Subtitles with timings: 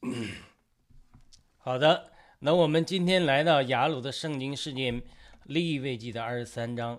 [1.58, 5.02] 好的，那我们今天来到雅鲁的圣经事件
[5.44, 6.98] 利未记的二十三章，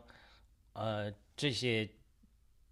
[0.73, 1.89] 呃，这些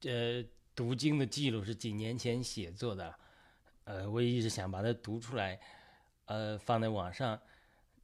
[0.04, 3.16] 呃读经的记录是几年前写作的，
[3.86, 5.60] 呃，我一直想把它读出来，
[6.26, 7.40] 呃，放在网上，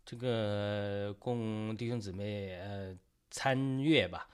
[0.04, 2.98] 这个供弟兄姊妹呃
[3.30, 4.28] 参阅吧。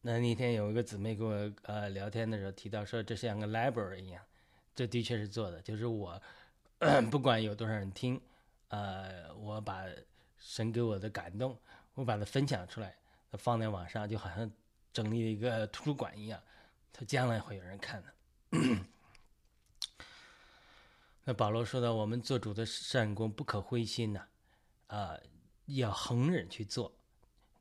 [0.00, 4.22] 那那天有一个姊妹跟我呃聊天的时候提到说，这像个 library 一样，
[4.74, 6.20] 这的确是做的，就是我
[7.10, 8.20] 不管有多少人听。
[8.68, 9.84] 呃，我把
[10.36, 11.56] 神给我的感动，
[11.94, 12.96] 我把它分享出来，
[13.32, 14.50] 放在网上，就好像
[14.92, 16.42] 整理了一个图书馆一样，
[16.92, 18.14] 它将来会有人看的。
[21.24, 24.26] 那保罗说到，我们做主的善功不可灰心呐，
[24.88, 25.16] 啊，
[25.66, 26.92] 要恒忍去做，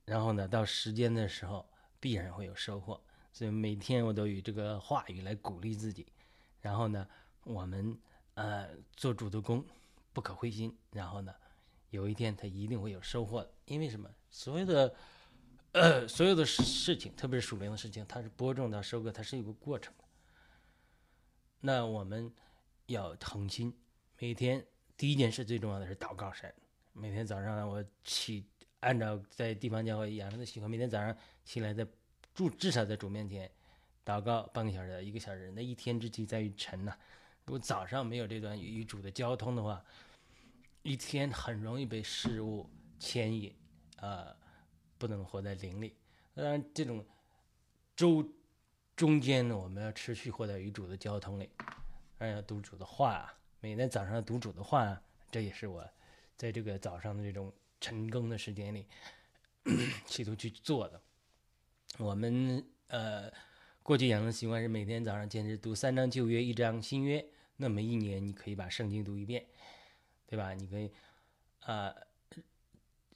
[0.06, 3.00] 然后呢，到时间的时候必然会有收获。
[3.32, 6.08] 所以每天我都以这个话语来鼓励自己，
[6.60, 7.08] 然后呢，
[7.44, 7.98] 我们
[8.36, 9.66] 呃做主的功。
[10.16, 11.34] 不可灰心，然后呢，
[11.90, 13.52] 有一天他一定会有收获的。
[13.66, 14.08] 因为什么？
[14.30, 14.96] 所有的，
[16.08, 20.04] 所有的事情，特别是属灵的事情，它是播种到收割，它是有个过程的。
[21.62, 22.32] 那我们
[22.86, 23.76] 要恒心，
[24.20, 24.64] 每天
[24.96, 26.54] 第一件事最重要的是祷告神。
[26.92, 28.46] 每天早上我起，
[28.82, 31.84] 按照在地方教会养成的习惯，每天早上起来在
[32.36, 33.50] 主至少在主面前
[34.06, 35.52] 祷告半个小时、一个小时。
[35.56, 36.96] 那一天之计在于晨呐。
[37.46, 39.84] 如果早上没有这段与主的交通的话，
[40.82, 43.54] 一天很容易被事物牵引，
[43.98, 44.36] 啊，
[44.98, 45.96] 不能活在灵里。
[46.34, 47.06] 当然，这种
[47.96, 48.28] 周
[48.96, 51.50] 中间呢，我们要持续活在与主的交通里，
[52.18, 53.34] 而要读主的话啊。
[53.60, 55.88] 每天早上读主的话，这也是我
[56.38, 58.88] 在这个早上的这种晨更的时间里
[60.06, 61.02] 企图去做的。
[61.98, 63.32] 我们呃。
[63.84, 67.28] 过去养成习惯是每天早上坚持读三章旧约，一章新约。
[67.58, 69.46] 那么一年你可以把圣经读一遍，
[70.26, 70.54] 对吧？
[70.54, 70.92] 你可以，
[71.62, 71.94] 啊，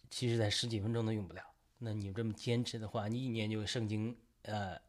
[0.09, 1.43] 其实在十几分钟都用不了。
[1.79, 4.79] 那你这么坚持的话，你一年就圣经，呃，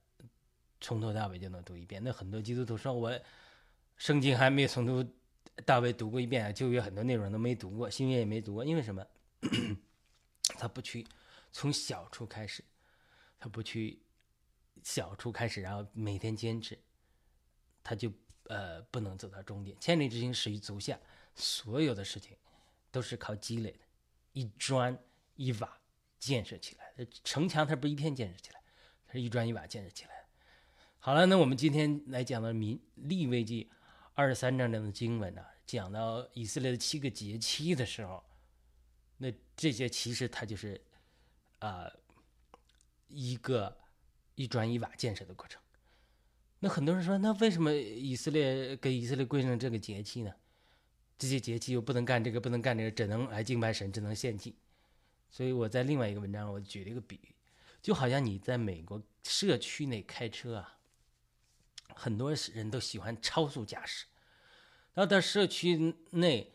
[0.80, 2.02] 从头到尾就能读一遍。
[2.02, 3.20] 那很多基督徒说我
[3.96, 5.04] 圣经还没有从头
[5.64, 9.06] 到尾读过一遍，旧约很多内容都没读过，新约也没读过，因为什么？
[10.58, 11.06] 他不去
[11.52, 12.64] 从小处开始，
[13.38, 14.02] 他不去。
[14.84, 16.78] 小处开始，然后每天坚持，
[17.82, 18.10] 他就
[18.48, 19.76] 呃不能走到终点。
[19.80, 20.98] 千里之行始于足下，
[21.34, 22.36] 所有的事情
[22.90, 23.78] 都是靠积累的，
[24.32, 24.98] 一砖
[25.36, 25.78] 一瓦
[26.18, 27.06] 建设起来的。
[27.24, 28.60] 城墙它不是一天建设起来，
[29.06, 30.26] 它是一砖一瓦建设起来的。
[30.98, 33.64] 好了，那我们今天来讲的《民立位记》
[34.14, 38.24] 二十三章中的经文呢，讲到以色列的七个节期的时候，
[39.16, 40.80] 那这些其实它就是
[41.60, 41.90] 啊
[43.08, 43.76] 一个。
[44.38, 45.60] 一砖一瓦建设的过程，
[46.60, 50.32] 那很多人说，那为什么以色列给以色列规定这个节气呢？
[51.16, 54.56] 这些节气又不能干这个，不能干这个，只能来敬拜神，只能献祭。
[55.30, 57.34] 所以我在另外一个文章，我举了一个比喻，
[57.80, 60.78] 就好像你在美国社区内开车啊，
[61.94, 64.06] 很多人都喜欢超速驾驶，
[64.94, 66.54] 然后到社区内，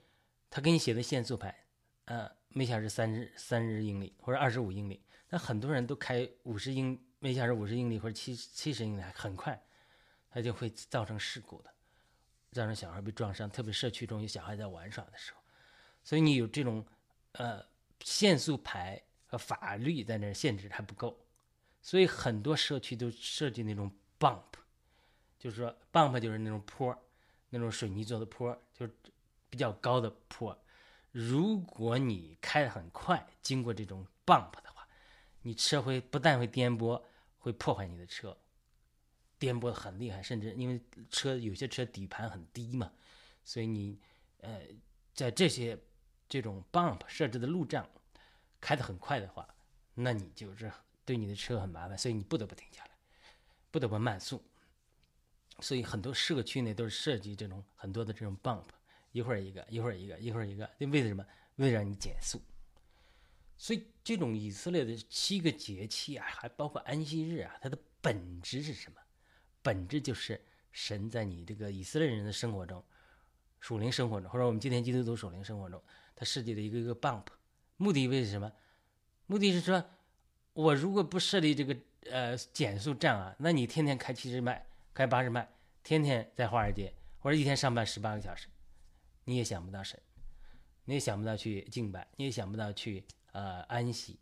[0.50, 1.66] 他给你写的限速牌，
[2.06, 7.00] 呃，每小时三十三十英里或者二十五英里，那很多人都开五十英。
[7.20, 9.64] 每小时五十英里或者七七十英里很快，
[10.34, 11.72] 它就会造成事故的，
[12.52, 13.48] 造成小孩被撞伤。
[13.48, 15.40] 特别社区中有小孩在玩耍的时候，
[16.04, 16.84] 所以你有这种
[17.34, 17.64] 呃
[18.00, 21.16] 限速牌和法律在那限制还不够，
[21.84, 24.42] 所以很多社区都设计那种 bump，
[25.38, 26.98] 就是说 bump 就是那种坡，
[27.50, 28.94] 那种水泥做的坡，就是
[29.52, 30.58] 比较高的坡。
[31.12, 34.88] 如果你开的很快，经过这种 bump 的话，
[35.44, 37.00] 你车会不但会颠簸。
[37.44, 38.38] 会破坏你的车，
[39.44, 42.90] 颠簸很厉害，甚至因为车有些车底盘很低嘛，
[43.44, 44.00] 所以你
[44.40, 44.62] 呃
[45.14, 45.78] 在这些
[46.30, 47.86] 这种 bump 设置的路障
[48.62, 49.46] 开得很快的话，
[49.96, 50.72] 那你就是
[51.04, 52.92] 对你的车很麻烦，所以你不得不停下来，
[53.70, 54.42] 不得不慢速。
[55.60, 58.64] 所以很多社区内都是设计这种很多的这种 bump，
[59.12, 61.26] 一会儿一个，一会儿一个，一会儿一个，为了什么？
[61.58, 62.42] 为了让你减速。
[63.58, 69.00] 所以，这种以色列的七个节气啊，还包括安息日啊，它的本质是什么？
[69.64, 70.40] 本质就是
[70.72, 72.84] 神在你这个以色列人的生活中、
[73.60, 75.82] 属灵生活中，或者我们今天基督徒属灵生活中，
[76.16, 77.24] 他设计的一个一个 bump，
[77.78, 78.52] 目的为什么？
[79.26, 79.84] 目的是说，
[80.54, 81.76] 我如果不设立这个
[82.12, 85.50] 呃减速站啊，那你天天开七十迈、开八十迈，
[85.82, 88.48] 天天在华尔街，或者一天上班十八个小时，
[89.24, 90.00] 你也想不到神，
[90.86, 93.04] 你也想不到去敬拜，你也想不到去。
[93.34, 94.20] 呃，安息，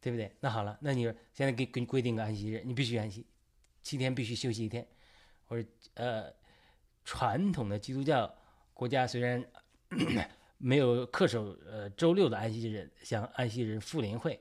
[0.00, 0.32] 对不对？
[0.38, 1.02] 那好了，那你
[1.32, 3.26] 现在给给你规定个安息日，你必须安息，
[3.86, 4.84] 七天必须休息一天，
[5.46, 6.34] 或者呃，
[7.04, 8.34] 传统的基督教
[8.74, 9.44] 国家虽然
[10.58, 14.40] 没有恪守呃周六的安息日，像安息日复临会，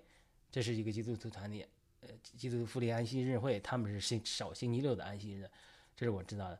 [0.50, 1.63] 这是一个基督徒团体，
[2.01, 5.47] 呃，基督徒复临安息日会，他们是星守星期六的安息日，
[5.95, 6.59] 这是我知道的。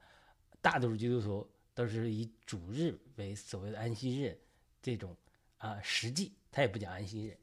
[0.62, 4.40] 大多数基督徒都是以主日为所谓的安息日
[4.80, 5.18] 这种
[5.58, 7.36] 啊实际，他也不讲安息日。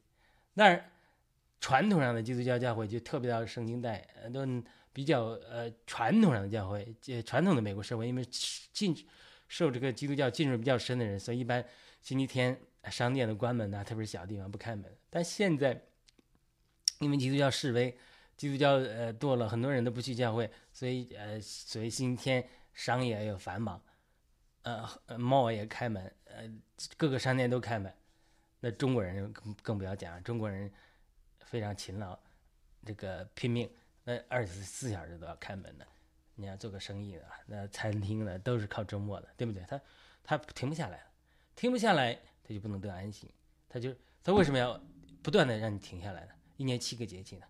[0.55, 0.81] 但是
[1.59, 4.45] 传统上的基督教教会就特别到圣经代，都
[4.93, 8.23] 比较呃传统上的教会，这传统的美国社会，因为
[8.71, 8.95] 进
[9.49, 11.65] 受这个基督教浸入比较深的人，所以一般。
[12.03, 12.59] 星期天
[12.91, 14.93] 商店都关门呐，特别是小地方不开门。
[15.09, 15.85] 但现在，
[16.99, 17.97] 因为基督教示威，
[18.35, 23.81] 基督教呃多了，很多人都不去教会，所以呃，所以星期天商业又繁忙，
[24.63, 24.85] 呃
[25.17, 26.43] ，mall 也开门，呃，
[26.97, 27.89] 各个商店都开门。
[28.59, 30.69] 那中国人更更不要讲，中国人
[31.45, 32.19] 非常勤劳，
[32.85, 33.69] 这个拼命，
[34.03, 35.87] 那二十四小时都要开门的。
[36.35, 39.63] 你要做个生意的，那餐厅的都是靠周末的，对不对？
[39.67, 39.79] 他
[40.23, 41.05] 他停不下来。
[41.55, 43.31] 停不下来，他就不能得安心。
[43.69, 44.83] 他就他为什么要
[45.21, 46.33] 不断的让你停下来呢？
[46.57, 47.45] 一年七个节气呢？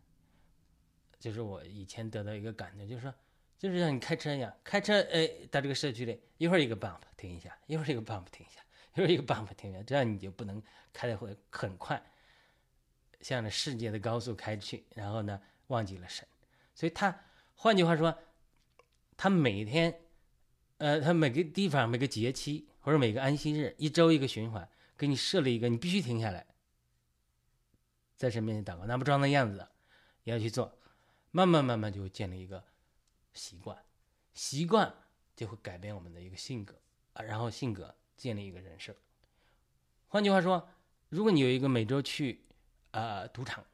[1.17, 3.13] 就是我以前得到一个感觉，就是说，
[3.57, 8.61] 就是像你开车一样，开车哎，到这个社区里，一会儿一个 bump 停一下，一会儿一个 bump 停一下，
[8.95, 10.61] 一会儿一个 bump 停一下，这样你就不能
[10.91, 12.03] 开的会很快，
[13.21, 16.27] 向着世界的高速开去，然后呢忘记了神。
[16.73, 17.19] 所以他
[17.55, 18.17] 换句话说，
[19.17, 20.01] 他每天，
[20.77, 22.69] 呃，他每个地方每个节气。
[22.85, 24.67] 或者每个安息日，一周一个循环，
[24.97, 26.45] 给你设了一个，你必须停下来，
[28.17, 29.65] 在神面前祷告，哪怕装那样子，
[30.25, 30.77] 也要去做，
[31.31, 32.61] 慢慢慢慢就会建立一个
[33.33, 33.81] 习惯，
[34.33, 34.93] 习惯
[35.33, 36.77] 就会改变我们的一个性格
[37.13, 38.93] 啊，然后性格建立一个人设。
[40.09, 40.67] 换句话说，
[41.07, 42.43] 如果你有一个每周去
[42.91, 43.65] 啊赌场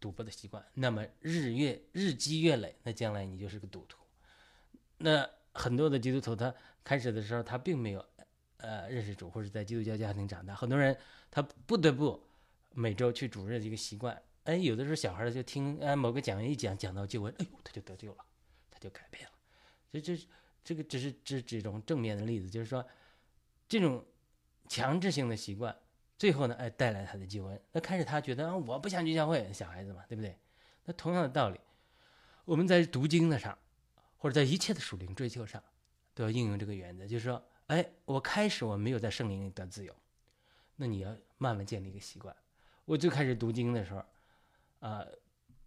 [0.00, 3.98] 赌博的习惯，那么日月日积月累，那将来你就是个赌徒。
[4.98, 8.04] 那很多的基督徒他开始的时候他并没有。
[8.60, 10.98] 呃，认识主或者在基督教家庭长大，很多人
[11.30, 12.20] 他不得不
[12.72, 14.20] 每周去主日的一个习惯。
[14.42, 18.24] 哎，有的时候小孩就听哎某个讲员一讲讲到救恩，哎呦他就得救了，
[18.68, 19.32] 他就改变了。
[19.92, 20.18] 这这
[20.64, 22.84] 这个只是这这种正面的例子，就是说
[23.68, 24.04] 这种
[24.66, 25.76] 强制性的习惯，
[26.18, 27.58] 最后呢哎带来他的救恩。
[27.72, 30.36] 那开始他觉得啊我不想去教会，小孩子嘛，对不对？
[30.84, 31.58] 那同样的道理，
[32.44, 33.56] 我们在读经的上，
[34.18, 35.62] 或者在一切的属灵追求上，
[36.14, 37.42] 都要应用这个原则，就是说。
[37.68, 39.94] 哎，我开始我没有在圣灵里得自由，
[40.76, 42.34] 那你要慢慢建立一个习惯。
[42.86, 44.02] 我最开始读经的时候，
[44.80, 45.04] 啊，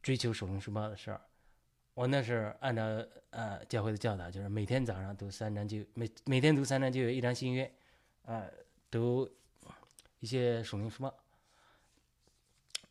[0.01, 1.19] 追求属灵书包的时候，
[1.93, 2.81] 我那是按照
[3.29, 7.71] 呃教会的教导，就是每天早上读三章就每每天读三章就有一张新约，
[8.23, 8.47] 啊，
[8.89, 9.29] 读
[10.21, 11.13] 一些属灵书报。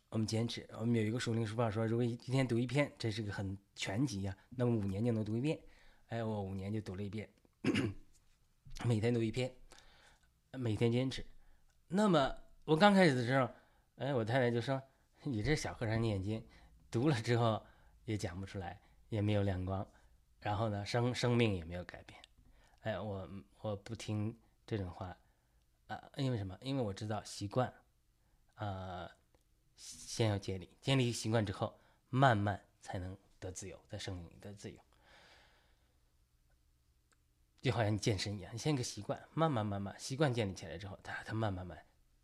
[0.09, 5.57] 我们坚持，我们有一个属灵书报说，如果一天读一篇，这是个很全集呀，那么五年就能读一遍。
[6.09, 7.29] 哎，我五年就读了一遍。
[8.83, 9.49] 每天读一篇，
[10.51, 11.25] 每天坚持。
[11.87, 12.35] 那么
[12.65, 13.49] 我刚开始的时候，
[13.95, 14.81] 哎，我太太就说
[15.23, 16.45] ：“你这小和尚念经，
[16.91, 17.65] 读了之后
[18.03, 19.89] 也讲不出来，也没有亮光，
[20.41, 22.19] 然后呢，生生命也没有改变。”
[22.83, 23.29] 哎，我
[23.61, 24.37] 我不听
[24.67, 25.15] 这种话，
[25.91, 26.57] 啊，因为什么？
[26.61, 27.73] 因为我知道习惯，
[28.55, 29.11] 啊，
[29.75, 31.77] 先要建立，建立习惯之后，
[32.09, 34.79] 慢慢才能得自由，在生命里得自由。
[37.61, 41.77] 就好像你健身一样，你先一个习惯，慢慢慢慢习惯建立起来之后，它它慢慢慢，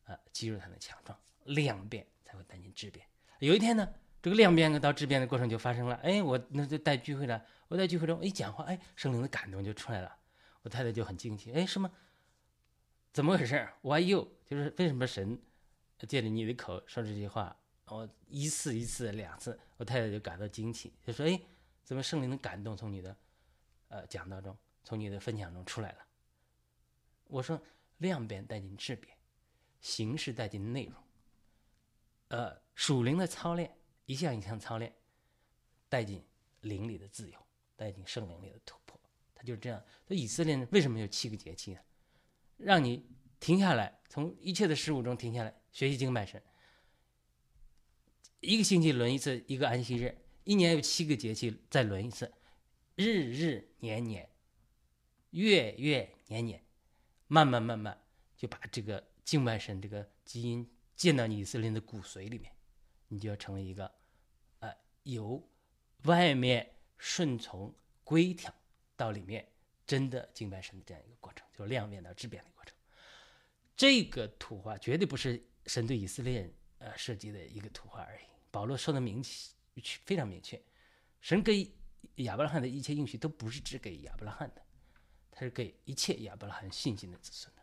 [0.05, 3.05] 啊，肌肉才能强壮，量变才会带进质变。
[3.39, 5.95] 有一天呢，这个量变到质变的过程就发生了。
[5.97, 10.17] 哎，我那就带聚会了，我在聚会中一讲话，哎，圣灵的感动就出来了。
[10.61, 11.91] 我太太就很惊奇，哎，什么？
[13.17, 14.31] 怎么回事？Why you？
[14.45, 15.41] 就是为什么神
[16.07, 17.57] 借着你的口说这句话？
[17.85, 21.41] 我一次一次两次，我太太就感到惊奇，就说，哎，
[21.83, 23.17] 怎么圣灵的感动从你的
[23.87, 24.55] 呃讲道中？
[24.83, 26.05] 从你的分享中出来了。
[27.23, 27.59] 我说
[27.97, 29.17] 量变带进质变，
[29.81, 31.03] 形式带进内容。
[32.27, 34.93] 呃，属灵的操练一项一项操练，
[35.89, 36.23] 带进
[36.61, 39.01] 灵里的自由，带进圣灵里的突破。
[39.33, 39.83] 他就是这样。
[40.05, 41.79] 那以色列为什么有七个节气呢？
[42.57, 43.05] 让你
[43.39, 46.41] 停下来，从一切的事物中停下来，学习经脉神。
[48.39, 52.31] 一个星期轮一次，一个安息日，一年有七个节气，再轮一次，
[52.95, 54.29] 日日年年。
[55.31, 56.63] 月月年年，
[57.27, 58.01] 慢慢慢慢
[58.37, 62.51] 就把这个静脉神这个基因建到你以色列的骨髓里面，
[63.09, 63.93] 你就要成为一个，
[64.59, 64.73] 呃，
[65.03, 65.47] 由
[66.03, 68.53] 外面顺从规条
[68.95, 69.51] 到里面
[69.87, 72.75] 真的敬拜神的这样一个过程，就是量变到质变的过程。
[73.75, 78.25] 这个图画绝对不是神对以色列人呃设计的一个图画而已。
[78.51, 79.53] 保罗说的明确，
[80.05, 80.61] 非常明确，
[81.21, 81.71] 神给
[82.15, 84.61] 亚伯拉罕的一切应许都不是只给亚伯拉罕的。
[85.31, 87.61] 他是给一切亚伯拉罕信心的子孙的，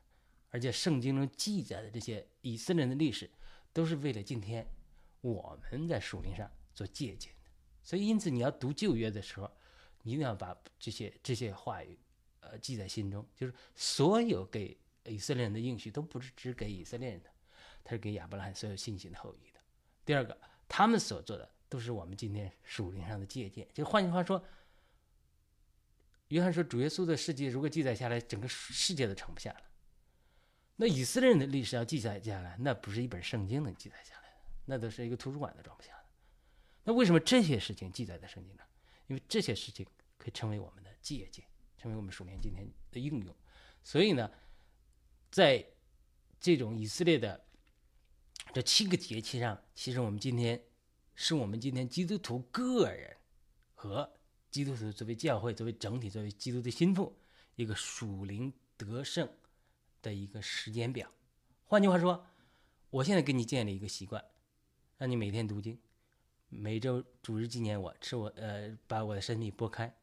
[0.51, 3.29] 而且圣经中记载的这些以色列人的历史，
[3.73, 4.65] 都是为了今天
[5.21, 7.51] 我们在属灵上做借鉴的。
[7.83, 9.51] 所以，因此你要读旧约的时候，
[10.03, 11.99] 你一定要把这些这些话语，
[12.51, 13.27] 呃，记在心中。
[13.35, 17.31] 就是所有给以色列人的应许，都不是只给以色列人的，
[17.83, 19.61] 他是给亚伯拉罕所有信心的后裔的。
[20.05, 23.67] 第二个，他们所做的都是我们今天属灵上的借鉴。
[23.73, 24.45] 就换句话说，
[26.29, 29.63] 约翰说，主耶稣的事迹如果记载下来，整个世界都盛不下了。
[30.77, 36.05] 那以色列人的历史要记载下来，那不是一本圣经能记载下来的，那都是一个图书馆都装不下的。
[36.83, 38.67] 那为什么这些事情记载在圣经上？
[39.07, 39.87] 因为这些事情
[40.17, 41.45] 可以成为我们的借鉴，
[41.85, 43.37] 成为我们属灵今天的应用。
[43.83, 44.31] 所以呢，
[45.31, 45.63] 在
[46.41, 47.45] 这种以色列的
[48.55, 50.65] 这七个节气上，其实我们今天
[51.15, 53.15] 是我们今天基督徒个人
[53.75, 54.11] 和
[54.51, 57.15] 基督徒作为教会、作为整体、作为基督的心腹
[57.55, 59.29] 一个属灵得胜。
[60.01, 61.11] 的一个时间表，
[61.65, 62.27] 换句话说，
[62.91, 64.23] 我现在给你建立一个习惯，
[64.99, 65.81] 让你每天读经，
[66.51, 69.97] 每周主日纪念我，吃我呃，把我的身体剥开，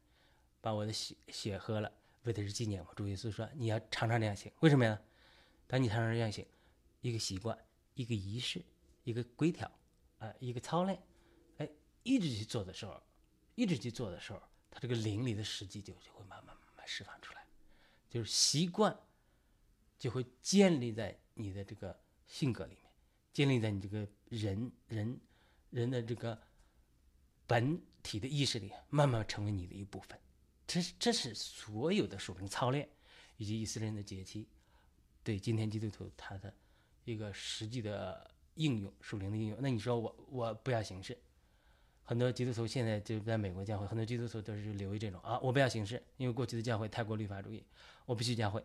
[0.62, 1.92] 把我的血血喝了，
[2.22, 2.94] 为的是纪念我。
[2.94, 4.98] 主耶稣说，你要常常这样行，为什么呀？
[5.66, 6.46] 当你常常这样行，
[7.02, 7.58] 一个习惯，
[7.92, 8.64] 一个仪式，
[9.04, 9.70] 一个规条，
[10.18, 11.02] 啊，一个操练，
[11.58, 11.68] 哎，
[12.02, 13.02] 一直去做的时候，
[13.56, 14.40] 一直去做的时候，
[14.70, 17.44] 他这个灵里的实际就就会慢慢慢慢释放出来，
[18.08, 18.98] 就是习惯。
[19.98, 22.90] 就会建立在你的这个性格里面，
[23.32, 25.20] 建立在你这个人人
[25.70, 26.36] 人的这个
[27.46, 30.18] 本体的意识里，慢慢成为你的一部分。
[30.72, 32.88] 这是这是所有的属灵操练
[33.36, 34.48] 以及以色列人的节期，
[35.22, 36.50] 对今天基督徒他的
[37.04, 39.58] 一个实际的应用，属灵的应用。
[39.60, 41.18] 那你说我我不要形式，
[42.04, 47.62] 很多基督徒现在就在美国教会，很多基督徒都是流于这种啊，我不要形式，因为过去的教会太过律法主义，
[48.06, 48.64] 我不去教会。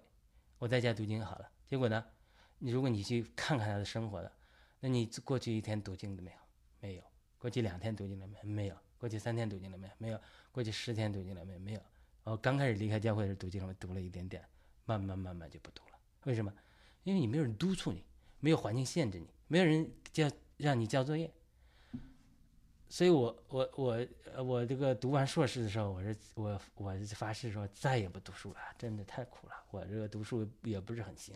[0.59, 2.05] 我在家读经好了，结果呢？
[2.59, 4.31] 你如果你去看看他的生活的，
[4.79, 6.37] 那你过去一天读经了没有？
[6.79, 7.03] 没有。
[7.37, 8.41] 过去两天读经了没？
[8.43, 8.77] 没有。
[8.97, 9.93] 过去三天读经了没有？
[9.97, 10.21] 没有。
[10.53, 11.59] 过去十天读经了没？
[11.59, 11.81] 没有。
[12.27, 14.43] 哦，刚开始离开教会的时候读经了，读了一点点，
[14.84, 15.98] 慢慢慢慢就不读了。
[16.25, 16.53] 为什么？
[17.05, 18.03] 因为你没有人督促你，
[18.41, 21.31] 没有环境限制你，没有人叫让你交作业。
[22.89, 24.07] 所以我我我
[24.43, 29.53] 我这个读完硕士的时候，我是我我发誓说再也不读书了，真的太苦了。
[29.72, 31.34] 我这个读书也不是很行，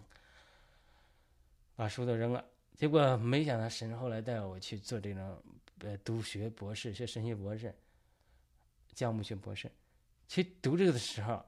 [1.74, 2.43] 把书都扔了。
[2.75, 5.41] 结果没想到神后来带我去做这种
[5.79, 7.74] 呃读学博士，学神学博士，
[8.93, 9.71] 教牧学博士。
[10.31, 11.45] 去读这个的时候，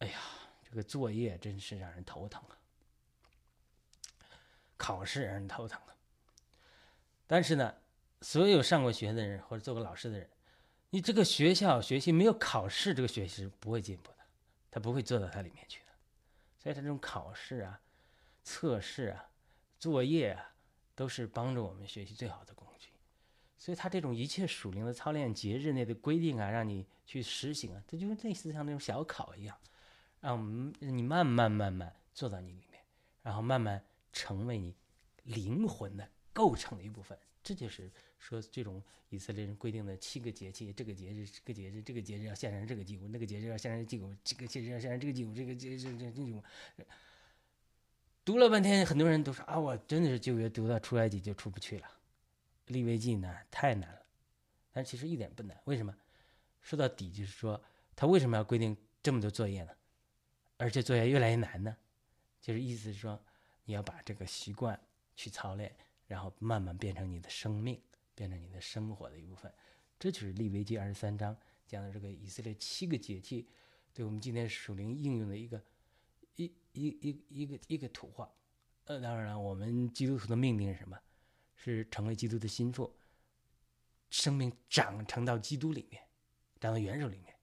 [0.00, 0.20] 哎呀，
[0.62, 2.52] 这个作业真是让人头疼啊，
[4.76, 5.96] 考试让人头疼啊。
[7.26, 7.74] 但是呢。
[8.24, 10.30] 所有上过学的人或者做过老师的人，
[10.90, 14.18] 你这个学校学习没有考试，这个学习是不会进步的，
[14.70, 15.92] 他不会做到它里面去的。
[16.56, 17.80] 所以，他这种考试啊、
[18.44, 19.28] 测试啊、
[19.76, 20.54] 作业啊，
[20.94, 22.90] 都是帮助我们学习最好的工具。
[23.62, 29.56] 所以，他这种一切属灵的操练、节日内的规定啊，让你去实行啊，这就类似像那种小考一样，
[30.20, 32.80] 让我们你慢慢慢慢做到你里面，
[33.22, 33.80] 然后慢慢
[34.12, 34.74] 成为你
[35.22, 37.16] 灵魂的构成的一部分。
[37.40, 37.88] 这就是
[38.18, 46.42] 说，这种以色列人规定的七个节气，这个节日，这个节日，这个节日要献上这个祭物，那个节日要献上祭物，这个节日要献上这个祭物，这个节这这这种，
[48.24, 51.86] 读了半天，很多人都说啊，我真的是旧约读到出埃及就出不去了，
[52.72, 54.02] 利未记难，太难了。
[54.72, 55.94] 但其实一点不难，为什么？
[56.60, 57.62] 说到底就是说，
[57.94, 59.72] 他为什么要规定这么多作业呢？
[60.56, 61.76] 而且作业越来越难呢？
[62.40, 63.22] 就是意思是说，
[63.64, 64.80] 你要把这个习惯
[65.14, 65.76] 去操练。
[66.08, 67.80] 然后慢慢变成你的生命，
[68.14, 69.50] 变成你的生活的一部分，
[69.98, 71.34] 这就是利未记二十三章
[71.66, 73.48] 讲的这个以色列七个节气，
[73.94, 75.62] 对我们今天属灵应用的一个
[76.36, 78.30] 一一一一个一个图画。
[78.84, 81.00] 呃，当然了，我们基督徒的命令是什么？
[81.56, 82.94] 是成为基督的心腹，
[84.10, 86.02] 生命长成到基督里面，
[86.60, 87.34] 长到元首里面，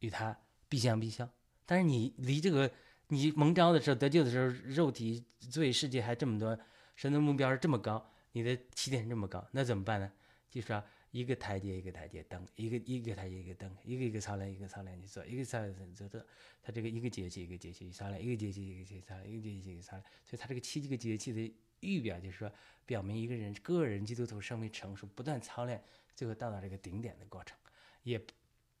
[0.00, 1.28] 与他必相必消。
[1.64, 2.72] 但是你离这个
[3.08, 6.58] 你蒙召的时候得救的时候，肉体罪世界还这么多，
[6.94, 8.12] 神的目标是这么高。
[8.32, 10.12] 你的起点这么高，那怎么办呢？
[10.50, 16.22] 就是说，一个台阶一个台阶登，一个一个台阶一个登，一个一个操练一个操练去做，一个操练做做，
[16.62, 22.52] 他这个一个节气一个节气操练，一个节气一个节气操练，一个节气一个操练，所以他这个七个节气的预表，就是说，
[22.84, 25.82] 表明一个人个人基督徒生命成熟，不断操练，
[26.14, 27.56] 最后到达这个顶点的过程，
[28.02, 28.20] 也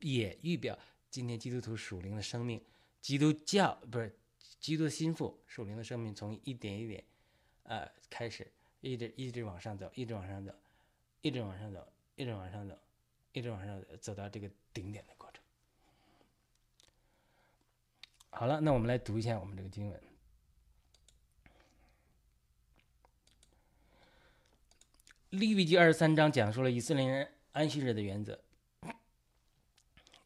[0.00, 0.78] 也预表
[1.10, 2.60] 今天基督徒属灵的生命，
[3.00, 4.14] 基督教不是
[4.60, 7.04] 基督心腹属灵的生命，从一点一点，
[7.64, 8.46] 呃，开始。
[8.82, 10.54] 一直一直往上走，一直往上走，
[11.22, 12.78] 一直往上走，一直往上走，
[13.32, 15.42] 一直往上走，走到这个顶点的过程。
[18.30, 20.00] 好了，那我们来读一下我们这个经文。
[25.30, 28.40] 利未记二十三章讲述了以色列人安息日的原则，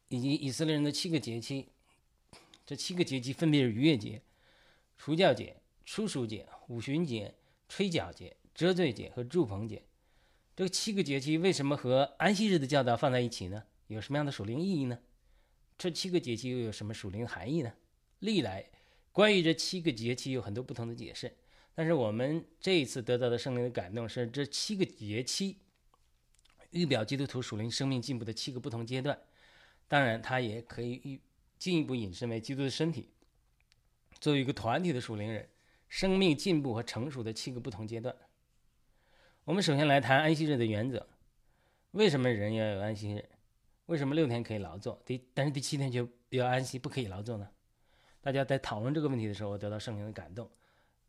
[0.09, 1.69] 以及以色列人的七个节期。
[2.65, 4.21] 这七个节期分别是逾越节、
[4.97, 7.33] 除教节、初熟节、五旬节、
[7.67, 9.81] 吹角节、遮罪节和祝棚节。
[10.55, 13.63] 这七个节期为什么和安息日的教导放在一起呢？
[13.87, 14.99] 有什么样的属灵意义呢？
[15.77, 17.73] 这七个节期又有什么属灵含义呢？
[18.19, 18.69] 历来
[19.11, 21.35] 关于这七个节期有很多不同的解释，
[21.81, 25.57] 但是我们这一次得到的圣灵的感动是，这七个节期
[26.69, 29.19] 预表基督徒属灵生命进步的七个不同阶段。
[29.87, 31.19] 当然，它也可以预
[31.57, 33.09] 进一步引申为基督的身体，
[34.19, 35.49] 作为一个团体的属灵人，
[35.89, 38.15] 生命进步和成熟的七个不同阶段。
[39.45, 41.07] 我们首先来谈安息日的原则。
[41.93, 43.27] 为什么人要有安息日？
[43.87, 47.49] 为什么六天可以劳作，第但是第七天就要安息，不可以劳作呢？
[48.21, 50.47] 大家在讨论这个问题的时候，得到圣灵的感动，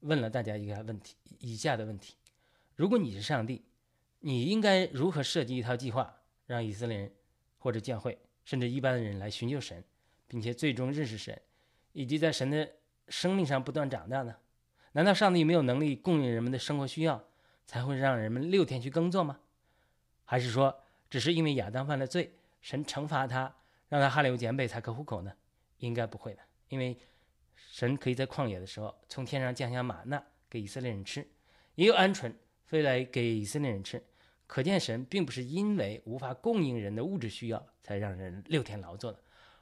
[0.03, 2.15] 问了大家一个问题：以下的问题，
[2.77, 3.65] 如果你是上帝，
[4.21, 6.15] 你应该如何设计一套计划，
[6.47, 7.13] 让以色列人
[7.59, 9.83] 或者教会，甚至一般的人来寻求神，
[10.29, 11.41] 并且最终认识神，
[11.93, 12.69] 以及在神的
[13.09, 14.37] 生命上不断长大呢？
[14.93, 17.25] 难道上帝没有能力供应人们的生活需要，
[17.67, 19.41] 才会让人们六天去耕作吗？
[20.25, 22.35] 还是说，只是因为亚当犯了罪？
[22.61, 23.55] 神惩罚他，
[23.89, 25.33] 让他汗流浃背才可糊口呢？
[25.79, 26.97] 应该不会的，因为
[27.71, 31.26] 神可以在旷野的时候从天上降下玛纳给以色列人吃，
[31.75, 32.33] 也有鹌鹑
[32.64, 34.02] 飞来给以色列人吃。
[34.47, 39.19] 可见神并不是因为无法供应人的物质需要才让人六天劳作的，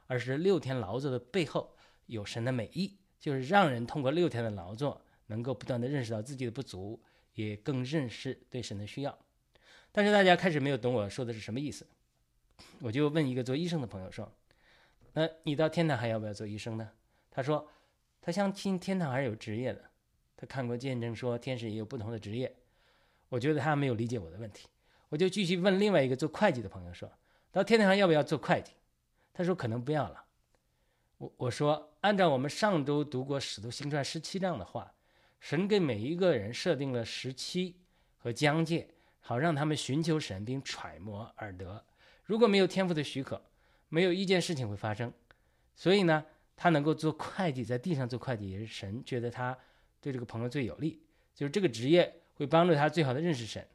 [0.07, 1.73] 而是六天劳作的背后
[2.07, 7.01] 有神的美意，就是让人通过六天的劳作，能够不断的认识到自己的不足，
[7.35, 9.17] 也更认识对神的需要。
[9.93, 11.87] 但是大家开始没有懂我说的是什么意思。
[12.81, 14.29] 我就问一个做医生的朋友说
[15.13, 16.91] ：“那你到天堂还要不要做医生呢？”
[17.31, 17.65] 他说
[18.21, 19.81] ：“他相信天堂还是有职业的。
[20.37, 22.55] 他看过见证说天使也有不同的职业。”
[23.29, 24.67] 我觉得他没有理解我的问题。
[25.09, 27.09] 我就继续问另外一个做会计的朋友说
[27.51, 28.73] ：“到天堂要不要做会计？”
[29.33, 30.25] 他说：“可能不要了。”
[31.17, 34.93] 我我说：“按照我们上周读过《使徒行传》十七章的话，
[35.39, 37.75] 神给每一个人设定了时期
[38.17, 41.85] 和疆界，好让他们寻求神并揣摩而得。”
[42.23, 43.41] 如果没有天赋的许可，
[43.89, 45.13] 没有一件事情会发生。
[45.75, 46.25] 所以呢，
[46.61, 49.57] 他能够做会计，在地上做会计，也是神觉得他
[49.99, 51.01] 对这个朋友最有利，
[51.33, 53.65] 就是这个职业会帮助他最好的认识神。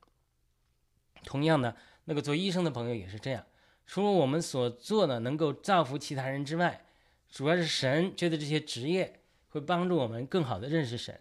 [1.24, 3.44] 同样呢，那个做医生的朋友也是这样。
[3.86, 6.86] 除了我们所做的能够造福其他人之外，
[7.28, 9.18] 主要是神觉得这些职业
[9.48, 11.20] 会帮助我们更好的认识神。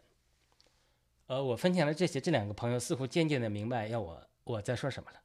[1.26, 5.20] 呃，我分享了这些，这两个朋友似乎渐渐的明白要我我在说什么了。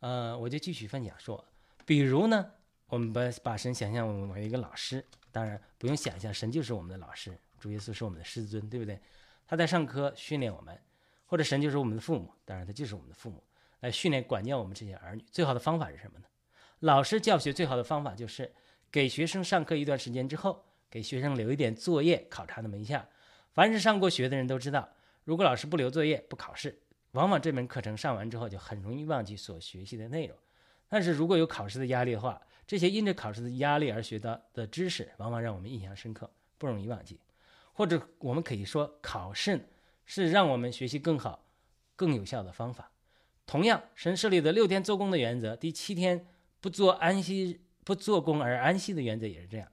[0.00, 1.44] 呃，我就继续分享说，
[1.86, 2.50] 比如呢，
[2.88, 9.00] 我们把把神想象为一个老师，当然不用想象，神就是我们的老师，主耶稣是我们的师尊，对不对？
[9.46, 10.78] 他在上课训练我们，
[11.26, 13.42] 或者神就是我们的父母，当然他就是我们的父母，
[13.80, 15.24] 来训练管教我们这些儿女。
[15.30, 16.24] 最好的方法是什么呢？
[16.80, 18.52] 老师教学最好的方法就是
[18.90, 23.06] 给学生上课一段时间之后，给学生留一点作业考察他们一下。
[23.52, 24.88] 凡是上过学的人都知道，
[25.24, 26.80] 如果老师不留作业、不考试。
[27.12, 30.38] 往往这门课程上完之后，就很容易忘记所学习的内容。
[30.88, 32.40] 但是如果有考试的压力的话，
[32.70, 37.18] 这些因着考试的压力而学到的知识，往往让我们印象深刻，不容易忘记。
[37.72, 39.70] 或者我们可以说，考试
[40.06, 41.44] 是让我们学习更好、
[41.96, 42.92] 更有效的方法。
[43.44, 46.24] 同样，神设立的六天做工的原则，第七天
[46.60, 49.66] 不做安息、不做工而安息的原则也是这样，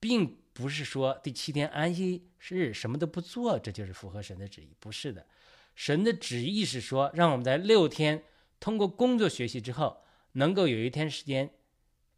[0.00, 5.26] 并不是说第七天安息日什么都不做，这就是符合神的旨意，不是的。
[5.74, 8.24] 神的旨意是说，让我们在六天
[8.58, 9.98] 通过工作学习之后，
[10.32, 11.50] 能够有一天时间，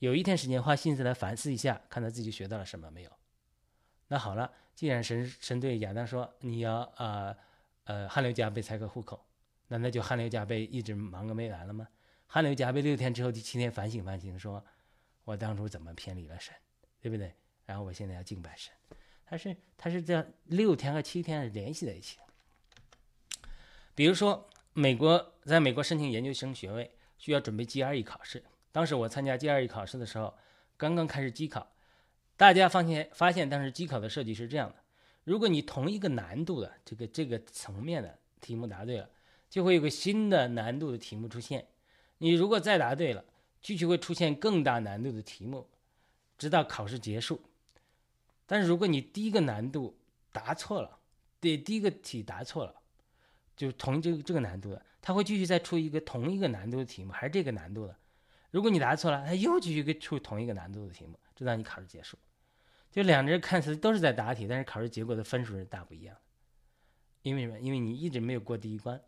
[0.00, 3.10] 有一天时间花心思来反思一下，看他自己学到了什么没有。
[4.08, 7.36] 那好了，既然神神对亚当说你要啊
[7.84, 9.24] 呃汗流浃背才可糊口，
[9.68, 11.86] 那那就汗流浃背一直忙个没完了吗？
[12.26, 14.64] 汗流浃背六天之后，第七天反省反省，说
[15.24, 16.54] 我当初怎么偏离了神，
[17.00, 17.34] 对不对？
[17.66, 18.72] 然后我现在要敬拜神，
[19.26, 22.24] 他是他是这样六天和七天联系在一起的。
[23.94, 28.42] 比如说，美国在美国申请研究生学位需要准备 GRE 考试。
[28.72, 30.32] 当时我参加 GRE 考试的时候，
[30.76, 31.70] 刚刚开始机考，
[32.36, 34.76] 大家发现发现当时机考的设计是这样的：
[35.24, 39.10] 如果你同一个难度的这个这个层面的题目答对了，
[39.48, 41.60] 就会有个新的难度的题目出现；
[42.18, 43.24] 你如果再答对了，
[43.60, 45.68] 继续会出现更大难度的题目，
[46.38, 47.40] 直到考试结束。
[48.46, 49.98] 但是如果你第一个难度
[50.32, 50.98] 答错了，
[51.40, 52.74] 对第一个题答错了。
[53.56, 57.94] 就同这个这个难度的，他会继续再出一个同一个难度的题目，还是这个难度的。
[58.50, 62.18] 如果你答错了，他又继续给出同一个难度的题目，直到你考试结束。
[62.90, 66.20] 就两个人看似都是在答题，但是考试结果的分数是大不一样的。
[67.22, 67.60] 因为什么？
[67.60, 69.00] 因为你一直没有过第一关。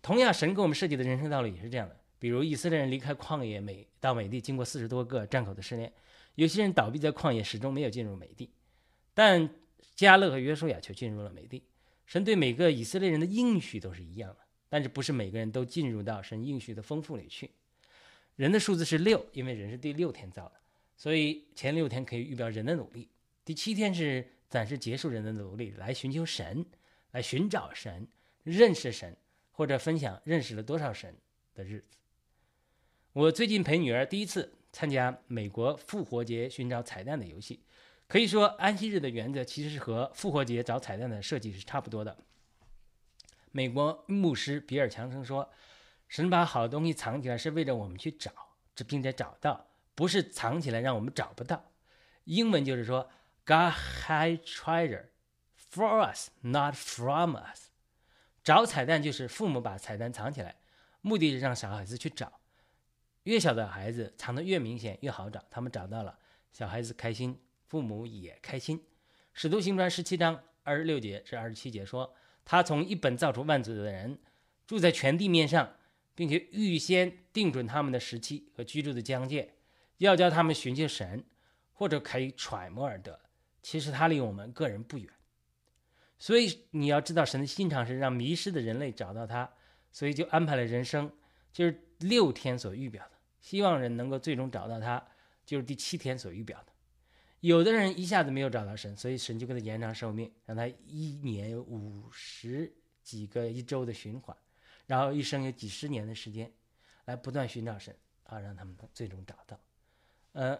[0.00, 1.96] 同样，神给我们设计的人生道路也是这样的。
[2.18, 5.92] 比如以色列人离开旷野美到美地，经过四十多个战口的试炼，
[6.36, 8.50] 有些人倒闭在旷野，始终没有进入美地。
[9.12, 9.50] 但
[9.94, 11.64] 加勒和约书亚却进入了美地。
[12.06, 14.38] 神对每个以色列人的应许都是一样的，
[14.72, 17.50] 但是不是每个人都进入到神应许的丰富里去。
[18.36, 20.52] 人的数字是六，因为人是第六天造的，
[20.96, 23.06] 所以前六天可以预表人的努力。
[23.44, 26.64] 第七天是暂时结束人的努力，来寻求神，
[27.10, 28.08] 来寻找神，
[28.44, 29.14] 认识神，
[29.50, 31.14] 或者分享认识了多少神
[31.54, 31.98] 的日子。
[33.12, 37.60] 我最近陪女儿第一次参加美国复活节寻找彩蛋的游戏，
[38.08, 42.16] 可以说安息日的原则其实是和复活节找彩蛋的设计是差不多的。
[43.52, 45.50] 美国牧师比尔·强生说
[46.08, 48.32] ：“神把好东西藏起来是为了我们去找，
[48.74, 51.70] 这并且找到，不是藏起来让我们找不到。”
[52.24, 53.10] 英文就是说
[53.44, 53.74] ：“God
[54.06, 55.06] hide treasure
[55.70, 57.68] for us, not from us。”
[58.42, 60.56] 找彩蛋就是父母把彩蛋藏起来，
[61.00, 62.40] 目的是让小孩子去找。
[63.24, 66.18] 越小的孩子藏得越明显越好找，他们找到了，
[66.52, 68.84] 小孩子开心，父母也开心。
[69.32, 74.18] 使徒行传十七章二十六节至二十七节说，他从一本造出万族的人，
[74.66, 75.76] 住在全地面上，
[76.14, 79.54] 并且预先定准他们的时期和居住的疆界，
[79.98, 81.24] 要叫他们寻求神，
[81.72, 83.20] 或者可以揣摩而得。
[83.62, 85.08] 其实他离我们个人不远，
[86.18, 89.48] 所以你要知道神的心肠是让迷失的人类找到他，
[89.92, 91.12] 所以就安排了人生，
[91.52, 93.12] 就是六天所预表的。
[93.40, 95.04] 希望人能够最终找到他，
[95.46, 96.71] 就是第七天所预表的。
[97.42, 104.36] 有的人一下子没有找到神，所以神就给他延长寿命，让他一年有五十几个一周的循环，
[104.86, 106.52] 然后一生有几十年的时间，
[107.06, 109.58] 来不断寻找神啊，让他们最终找到。
[110.34, 110.56] 呃，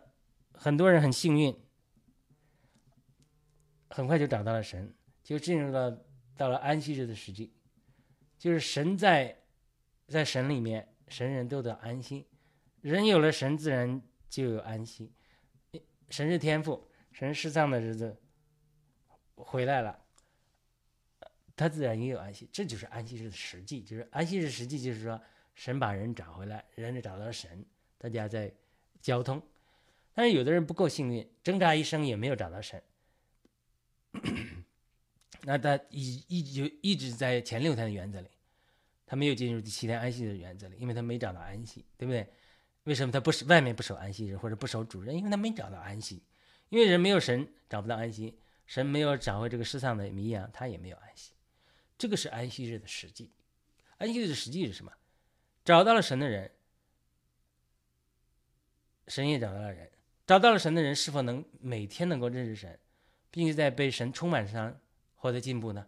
[0.54, 1.56] 很多人很幸运，
[3.88, 4.92] 很快就找到了神，
[5.22, 6.04] 就进入了
[6.36, 7.54] 到了安息日的时机，
[8.36, 9.40] 就是神在
[10.08, 12.26] 在神里面，神人都得安心。
[12.80, 15.08] 人有了神，自然就有安心。
[16.12, 18.14] 神是天赋，神失丧的日子
[19.34, 19.98] 回来了，
[21.56, 22.46] 他自然也有安息。
[22.52, 25.18] 这就是安息日的实际，就是安息日实际就是说，
[25.54, 27.64] 神把人找回来，人找到神，
[27.96, 28.52] 大家在
[29.00, 29.42] 交通。
[30.12, 32.82] 但是有的人不够幸运，挣扎一生也没有找到神，
[35.44, 38.28] 那他一一直一直在前六天的原则里，
[39.06, 42.28] 他没有进入第七天安息日的原则里，因为他没找到安息，对不对？
[42.84, 45.16] 为什么他不是外面不守安息日或者不守主任？
[45.16, 46.22] 因为他没找到安息，
[46.68, 51.32] 因为人没有神找不到安息，神没有找回这个世上的迷羊，他也没有安息。
[51.96, 53.30] 这个是安息日的实际。
[53.98, 54.92] 安息日的实际是什么？
[55.64, 56.50] 找到了神的人，
[59.06, 59.88] 神也找到了人。
[60.26, 62.78] 找到了神的人是否能每天能够认识神，
[63.30, 64.76] 并且在被神充满上
[65.14, 65.86] 获得进步呢？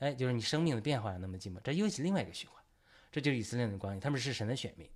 [0.00, 1.60] 哎，就是你生命的变化能不能进步？
[1.60, 2.62] 这又是另外一个循环。
[3.10, 4.86] 这就是以色列人的关系，他们是神的选民，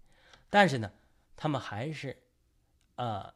[0.50, 0.92] 但是呢？
[1.42, 2.16] 他们还是，
[2.94, 3.34] 呃，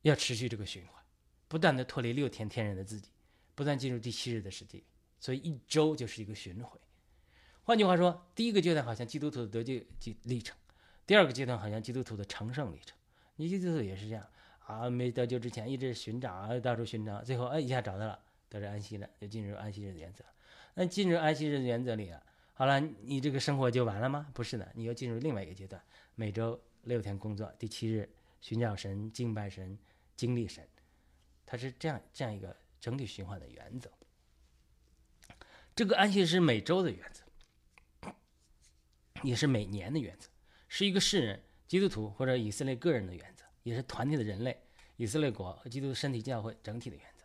[0.00, 1.00] 要持续这个循环，
[1.46, 3.08] 不断的脱离六天天然的自己，
[3.54, 4.82] 不断进入第七日的世界，
[5.20, 6.76] 所以一周就是一个巡回。
[7.62, 9.80] 换句话说，第一个阶段好像基督徒的得救
[10.24, 10.56] 历程，
[11.06, 12.98] 第二个阶段好像基督徒的成圣历程。
[13.36, 14.28] 你基督徒也是这样
[14.66, 20.24] 啊，没得救之前一直寻找啊，到处寻找，最后哎一下找到了，得着安息了，就进入安息日的原则。
[20.74, 22.20] 那进入安息日的原则里啊。
[22.54, 24.28] 好了，你这个生活就完了吗？
[24.34, 25.82] 不是的，你要进入另外一个阶段，
[26.14, 28.08] 每周六天工作，第七日
[28.40, 29.76] 寻找神、敬拜神、
[30.16, 30.62] 经历神，
[31.46, 33.90] 它是这样这样一个整体循环的原则。
[35.74, 38.12] 这个安息日是每周的原则，
[39.22, 40.28] 也是每年的原则，
[40.68, 44.60] 是一个世人、基督徒或者以色列个人的原则，也是团体的人类、
[44.96, 47.24] 以色列国和基督的身体教会整体的原则。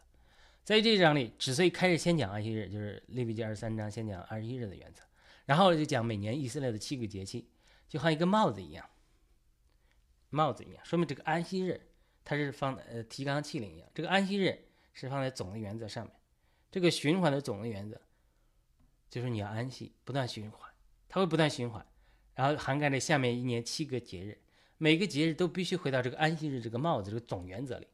[0.63, 5.03] 在这一章里，之所以开始先讲安息日，就是利未记二十三章先讲二十一日的原则。
[5.47, 7.49] 然后就讲每年以色列的七个节气，
[7.87, 8.87] 就像一个帽子一样，
[10.29, 11.81] 帽子一样，说明这个安息日
[12.25, 16.13] 它是放呃提纲挈领一样，这个安息日是放在总的原则上面，
[16.69, 17.99] 这个循环的总的原则
[19.09, 20.69] 就是你要安息，不断循环，
[21.07, 21.85] 它会不断循环，
[22.35, 24.37] 然后涵盖了下面一年七个节日，
[24.77, 27.87] 每个节日都必须回到这个安息日这个帽子这个总原则里。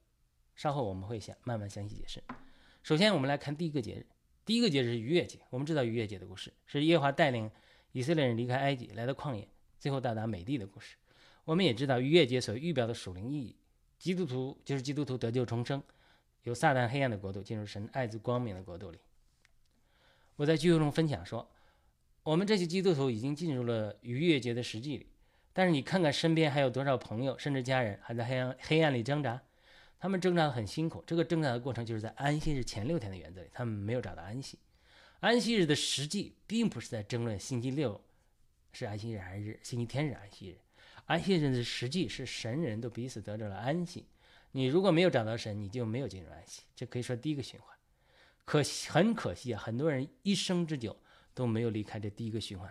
[0.56, 2.24] 稍后我们会想慢慢详细解释。
[2.82, 4.08] 首先我们来看第一个节日。
[4.46, 7.50] 第一个节日是逾越节，我们知道逾越节的故事是耶和华带领
[7.94, 9.48] 以色列人离开埃及，来到旷野，
[9.80, 10.98] 最后到达美地的故事。
[11.46, 13.56] 我们也知道逾越节所预表的属灵意义，
[13.98, 15.82] 基督徒就是基督徒得救重生，
[16.44, 19.00] 由撒旦黑暗的国度进入神爱子光明的国度里。
[20.36, 21.50] 我在聚会中分享说，
[22.24, 25.08] 我们这些基督徒已经进入了逾越节的实际里，
[25.54, 29.42] 但是你看看身边还有多少朋友甚至家人还在黑暗黑暗里挣扎。
[30.04, 34.60] 他们挣扎的很辛苦，这个挣扎的过程就是在安息日前六天的原则里，他们没有找到安息。
[35.22, 38.04] 安息日的实际并不是在争论星期六
[38.74, 40.60] 是安息日还是星期天是安息日。
[41.06, 44.06] 安息日的实际是神人都彼此得着了安息。
[44.52, 46.64] 你如果没有找到神，你就没有进入安息。
[46.76, 47.74] 这可以说第一个循环。
[48.44, 51.00] 可惜很可惜啊，很多人一生之久
[51.34, 52.70] 都没有离开这第一个循环，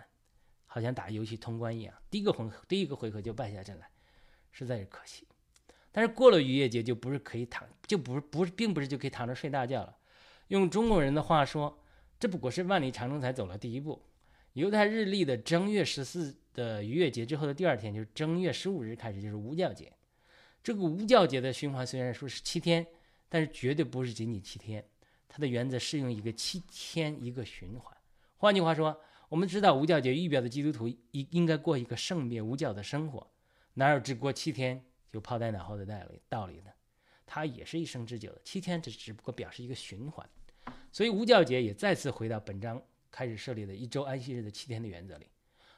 [0.67, 3.89] 好像打游戏通关一样，第一个回第一个回合就败下阵来，
[4.51, 5.27] 实在是可惜。
[5.93, 9.95] 但是过了逾越节就不是可以躺，就不不是，并不是就可以躺着睡大觉了。
[10.49, 11.79] 用中国人的话说，
[12.19, 14.01] 这不过是万里长征才走了第一步。
[14.53, 19.93] 犹太日历的正月十四的逾越节之后的第二天，就是正月十五日开始，就是无教节。
[20.63, 22.85] 这个无教节的循环虽然说是七天，
[23.29, 24.83] 但是绝对不是仅仅七天。
[25.27, 27.95] 它的原则适用一个七天一个循环。
[28.37, 33.27] 换句话说，我们知道无教节预表的基督徒应应该过一个圣别无教的生活，
[33.73, 36.71] 哪有只过七天就抛在脑后的道理道理呢？
[37.25, 40.27] 它也是一生之久的，七天只只不过表示一个循环。
[40.91, 45.27] 所以无教节也再次回到本章开始设立的一周安息日的七天的原则里。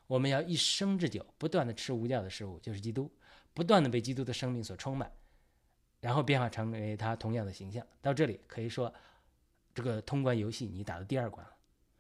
[0.08, 3.12] 我们要一生之久不断的吃无教的食物，就是基督，
[3.54, 5.12] 不断的被基督的生命所充满，
[6.00, 7.86] 然后变化成为他同样的形象。
[8.02, 8.92] 到这里可以说。
[9.74, 11.54] 这个通关游戏你打到第二关了，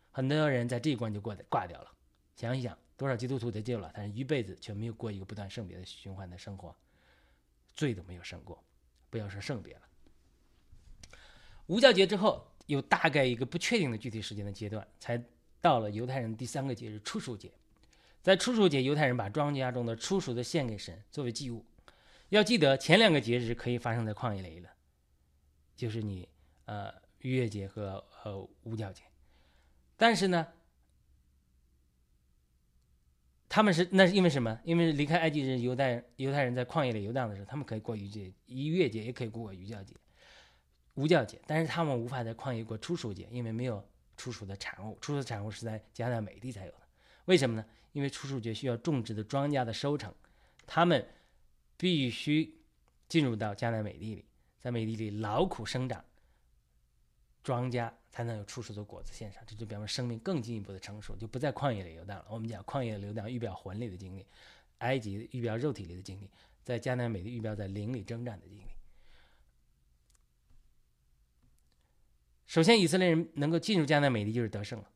[0.09, 1.91] 很多人在这一关就过的挂掉了。
[2.33, 6.73] 想一想，多少基督徒得救了，但是一辈子却没有过一个不断圣别的循环的生活，
[7.75, 8.63] 罪都没有胜过，
[9.09, 9.81] 不要说圣别了。
[11.67, 15.23] 无教节之后，有大概一个不确定的具体时间的阶段，才
[15.61, 17.51] 到了犹太人第三个节日初熟节。
[18.21, 21.65] 在初熟节，犹太人把庄稼中的初熟的献给神作为祭物。
[22.29, 24.69] 要记得，前两个节日可以发生在旷野里的，
[25.75, 26.27] 就是你
[26.65, 26.93] 呃。
[27.19, 29.01] 逾越节和呃无教节，
[29.97, 30.45] 但是呢，
[33.55, 34.59] 他们是那是因为什么？
[34.65, 39.95] 因为离开埃及人犹太犹太人在旷野里游荡的时候，他们可以过逾节逾越节，也可以过逾教节、
[40.95, 43.81] 无教节，但是他们无法在旷野过初熟节，因为没有
[44.17, 44.97] 初熟的产物。
[44.99, 46.79] 初熟的产物是在迦南美地才有的。
[47.27, 47.65] 为什么呢？
[47.93, 50.13] 因为初熟节需要种植的庄稼的收成，
[50.67, 51.07] 他们
[51.77, 52.57] 必须
[53.07, 54.25] 进入到迦南美地里，
[54.59, 56.03] 在美地里劳苦生长。
[57.45, 62.25] 庄稼才能有初熟的果子献上，这就表明生命更进一步的成熟，就不在旷野里游荡了。
[62.27, 64.25] 我们讲旷野的流荡预表魂里的经历，
[64.79, 66.27] 埃及预表肉体里的经历，
[66.63, 68.63] 在迦南美的预表在灵里征战的经历。
[72.47, 74.89] 首先，以色列人能够进入迦南美地就是得胜了，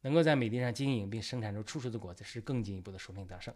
[0.00, 3.54] 能够在美地上经营并生产出初熟的果子是更进一步的属灵得胜。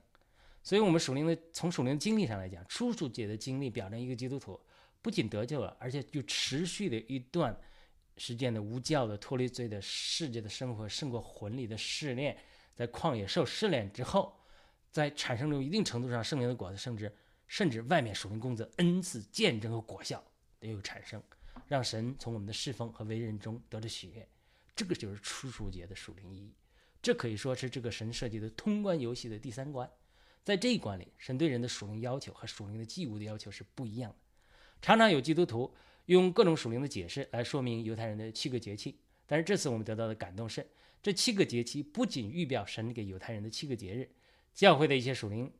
[0.63, 4.61] 所以，我们属灵的从属灵的经历上来讲，初熟节的经历表征一个基督徒
[5.01, 7.59] 不仅得救了，而且就持续的一段。
[8.19, 12.37] 实践的无教的脱离罪的世界的生活，胜过魂里的试炼，
[12.75, 14.37] 在旷野受试炼之后，
[14.91, 20.23] 在产生了一定程度上圣灵的果子，甚至甚至外面属灵工作恩赐见证和果效
[20.59, 21.23] 都有产生，
[21.69, 24.29] 让神从我们的侍奉和为人中得着喜悦。
[24.75, 26.53] 这个就是初熟节的属灵意义。
[27.01, 29.89] 这可以说是这个神设计的通关游戏的第三关。
[30.43, 34.17] 在这一关里，神对人的属灵要求和属灵的祭物的要求是不一样的。
[34.83, 35.73] 常常有基督徒。
[36.09, 40.67] 用各种属灵的解释来说明犹太人的七个节气，但是这次我们得到的感动是，
[41.03, 44.11] 这七个节气不仅预表神给犹太人的七个节日，
[44.55, 45.53] 教会的一些属灵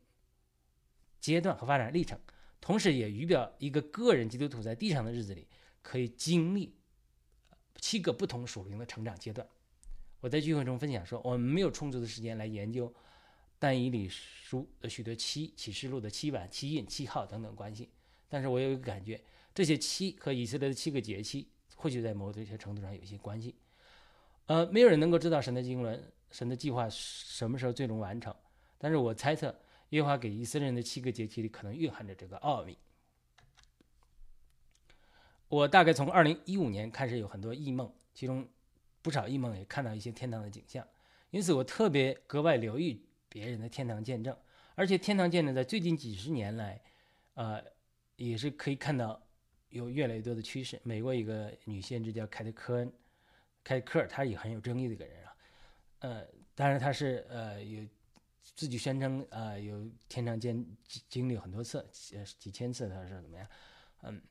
[1.19, 2.19] 阶段和发展历程，
[2.59, 5.47] 同时也预表一个个人基督徒在地上的日子里
[5.83, 6.73] 可以经历
[7.79, 9.47] 七个不同属灵的成长阶段。
[10.19, 12.91] 我在聚会中分享说，我们没有充足的时间来研究
[13.59, 17.91] 但以理书的许多七启示录的七晚、七印、七号等等关系，
[18.27, 19.23] 但是我有一个感觉。
[19.53, 23.55] 这些七和以色列的七个节气，或许在某些程度上有一些关系。
[24.45, 28.33] 呃，没有人能够知道神的经纶、神的计划什么时候最终完成。
[28.77, 29.53] 但是我猜测，
[29.89, 32.77] 耶和华给以色列人的七个节气里可能蕴含着这个奥秘。
[35.49, 38.47] 我大概从二零一五年开始有很多异梦，其中
[39.01, 40.87] 不少异梦也看到一些天堂的景象，
[41.31, 44.35] 因此我特别格外留意别人的天堂见证。
[44.75, 46.81] 而且天堂见证在最近几十年来，
[47.33, 47.63] 呃，
[48.15, 49.21] 也是可以看到。
[49.69, 50.79] 有越来越多的趋势。
[50.83, 52.91] 美国一个女先知叫凯特·科恩，
[53.63, 55.35] 凯特·科尔，她也很有争议的一个人啊。
[55.99, 57.85] 呃，当然她是呃有
[58.55, 60.65] 自己宣称呃有天堂见
[61.07, 61.77] 经历很多次，
[62.13, 63.47] 呃几千次，她说怎么样？
[64.01, 64.21] 嗯，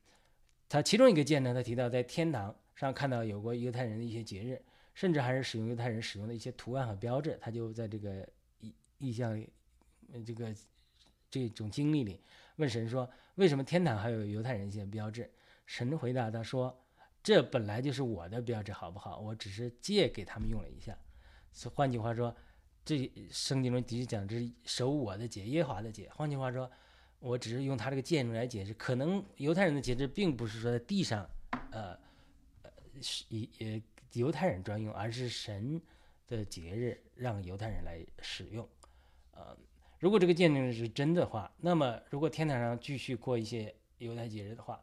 [0.67, 4.61] 她其中一个见呢，她提到在天堂上看到有过犹太人的一些节日，
[4.93, 7.37] 甚至还是使用犹太人使用的一些图案和标志。
[7.41, 8.27] 她就在这个
[8.59, 9.41] 意意象
[10.25, 10.53] 这个
[11.29, 12.19] 这种经历里
[12.59, 13.09] 问神说。
[13.35, 15.31] 为什么天堂还有犹太人一些标志？
[15.65, 16.77] 神回答他说
[17.23, 19.17] ：“这本来就是我的标志，好不好？
[19.17, 20.97] 我只是借给他们用了一下。
[21.73, 22.35] 换句话说，
[22.83, 26.09] 这圣经中的确讲这是守我的节，耶和华的节。
[26.09, 26.69] 换句话说，
[27.19, 31.25] 我只是用他这个建筑来解释，可能犹太人的节制并不是说在地上，
[31.71, 31.97] 呃，
[32.63, 32.69] 呃，
[33.29, 35.81] 也也犹太人专用，而是神
[36.27, 38.67] 的节日让犹太人来使用。
[39.31, 39.57] 呃，
[39.99, 44.81] 如果这个见证是真的话，那么如果天堂上继续过一些犹太节日的话，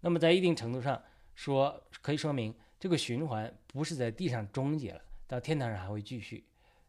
[0.00, 1.02] 那么在一定程度上
[1.34, 6.44] 说，可以说明这个循环不是在地上终结了，到天堂上还会继续。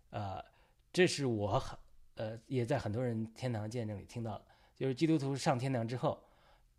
[0.09, 0.43] 呃，
[0.91, 1.79] 这是我很
[2.15, 6.21] 呃也在很多人天堂见证里听到的，就是基督徒上天堂之后，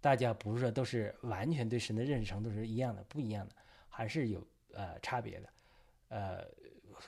[0.01, 3.55] 大家不是说都是完全对神的认识程度是一样的，不一样的，
[3.89, 5.49] 还是有呃差别的。
[6.09, 6.45] 呃，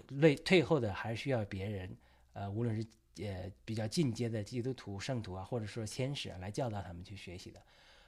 [0.08, 1.96] 类退后的还需要别人，
[2.32, 2.86] 呃，无论是
[3.18, 7.60] 呃比较进阶的基督徒圣徒啊，或者说天使啊，来教导他们去学习的，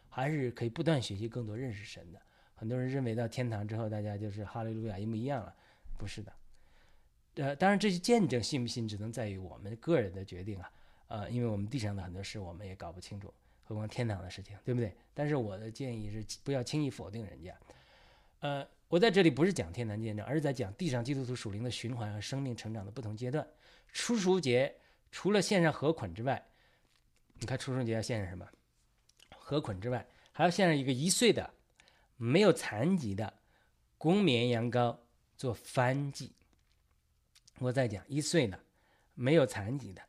[0.09, 2.21] 还是可以不断学习更多认识神的。
[2.55, 5.55] 很多人认为到天堂之后，大家就是哈利路亚一模一样了，
[5.99, 6.33] 不是的。
[7.35, 10.71] 呃，当然这些见证信不信，只能在于我们个人的决定啊。
[11.09, 13.33] 呃，因为我们地上的很多事我们也搞不清楚，
[13.65, 14.97] 何况天堂的事情，对不对？
[15.13, 17.55] 但是我的建议是，不要轻易否定人家。
[18.41, 23.47] 呃，我在这里不是讲天堂见证，而是在讲地上基督徒属灵的循环和生命成长的不同阶段。
[23.93, 24.75] 初熟节
[25.15, 26.45] 除了献上禾捆之外，
[27.35, 28.45] 你看初生节要献上什么？
[29.39, 31.55] 禾捆之外，还要献上一个一岁的、
[32.17, 33.33] 没有残疾的
[33.97, 34.99] 公绵羊羔
[35.37, 36.33] 做翻祭。
[37.61, 38.59] 我再讲一岁的，
[39.15, 40.03] 没有残疾的，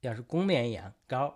[0.00, 1.32] 要是公绵羊羔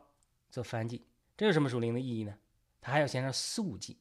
[0.51, 1.07] 做翻祭，
[1.37, 2.37] 这有什么属灵的意义呢？
[2.81, 4.01] 他还要献上素祭。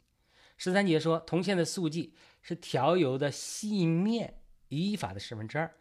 [0.58, 5.72] 十三节说，铜线的素祭是调油的细面一法的十分之二，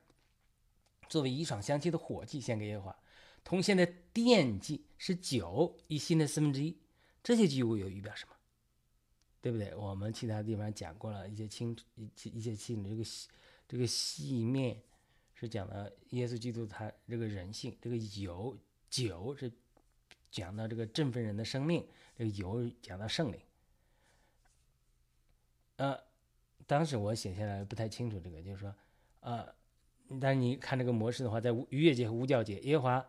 [1.08, 2.96] 作为一爽香气的火祭献给耶和华。
[3.50, 3.84] 铜线的
[4.14, 6.76] 奠祭是酒一新的四分之一。
[7.20, 8.36] 这些祭物有预表什么？
[9.40, 9.74] 对不对？
[9.74, 13.02] 我们其他地方讲过了一些清一一些清这个
[13.66, 14.80] 这个细面。
[15.34, 18.56] 是讲的耶稣基督他这个人性，这个油
[18.88, 19.50] 酒是
[20.30, 21.84] 讲到这个振奋人的生命，
[22.16, 23.40] 这个油讲到圣灵。
[25.76, 25.98] 呃，
[26.68, 28.72] 当时我写下来不太清楚这个，就是说，
[29.20, 29.52] 呃，
[30.20, 33.06] 但是你看这个模式的话，在逾越节和无教节，耶和华，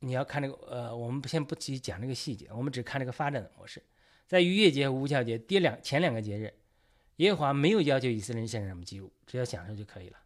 [0.00, 3.82] 你要看这个，呃，我们先不去讲这个细节，我们只看这个发展的模式，
[4.26, 6.52] 在逾越节和无教节第两前两个节日，
[7.16, 10.18] 耶和华没有要求以色列人献上什么祭物，只要享受就可以了。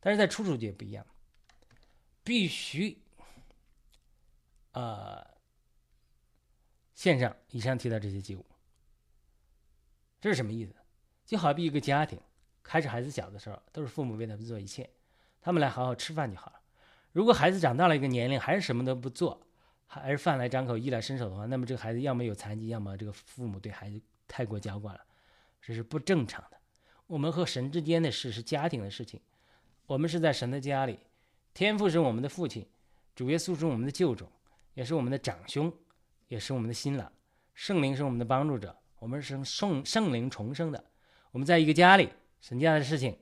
[0.00, 1.04] 但是在初熟节不一样，
[2.22, 3.02] 必须，
[4.72, 5.26] 呃，
[6.94, 8.46] 献上以上提到这些祭物。
[10.20, 10.74] 这是什么意思？
[11.26, 12.20] 就好比一个家庭，
[12.62, 14.88] 开始孩子小的时候，都是父母为他们做一切，
[15.40, 16.57] 他们来好好吃饭就好了。
[17.18, 19.44] 如果孩子长到了一个年龄，还是什么都不做，
[19.88, 25.00] 还是饭来张口、衣来伸手的话，那么这个孩子要么有残疾，要么这个父母对孩子太过娇惯了，
[25.60, 26.56] 这是不正常的。
[27.08, 29.20] 我们和神之间的事是家庭的事情。
[29.86, 30.96] 我们是在神的家里，
[31.52, 32.64] 天父是我们的父亲，
[33.16, 34.30] 主耶稣是我们的救主，
[34.74, 35.72] 也是我们的长兄，
[36.28, 37.12] 也是我们的新郎，
[37.52, 40.84] 圣灵是我们的帮助者，我们是圣圣灵重生的。
[41.32, 43.18] 我们在一个家里，神家的事情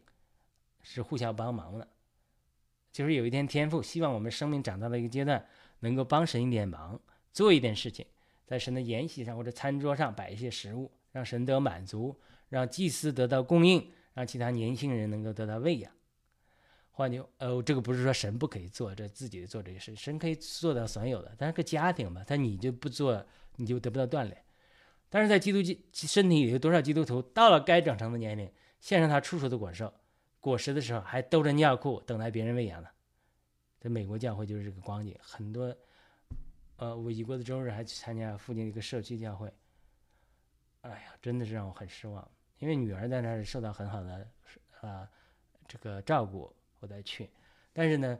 [0.83, 1.89] 是互相帮忙的。
[2.97, 5.45] 就是有一天天赋希望我们生命长到了一个阶段，
[5.81, 6.99] 能够帮神一点忙，
[7.31, 8.07] 做一点事情，
[8.47, 15.93] 在神的筵席上或者餐桌上摆一些食物，让神得满足，让祭司得到供应，让其他年轻人能够得到喂养。
[16.93, 21.35] 换句呃，这个不是说神不可以做这自己做这些事，神可以做到所有的。
[21.37, 23.23] 但是个家庭嘛，但你就不做，
[23.57, 24.43] 你就得不到锻炼。
[25.11, 25.59] 但是在基督
[25.93, 29.87] 身体里有多少基督徒到了该长成的年龄，献上他初熟的果实，
[30.47, 32.89] 果实的时候还兜着尿裤等待别人喂养呢？
[33.81, 35.77] 在美国教会就是这个光景，很多
[36.77, 39.53] 呃，我已过的周日还去参加附近的一个社区教会，
[40.83, 44.31] 哎呀，真的是让我很失望，因为女儿在那里受到很好的
[44.83, 45.11] 啊
[45.67, 46.55] 这个照顾。
[46.79, 47.29] 我再去，
[47.73, 48.17] 但是呢，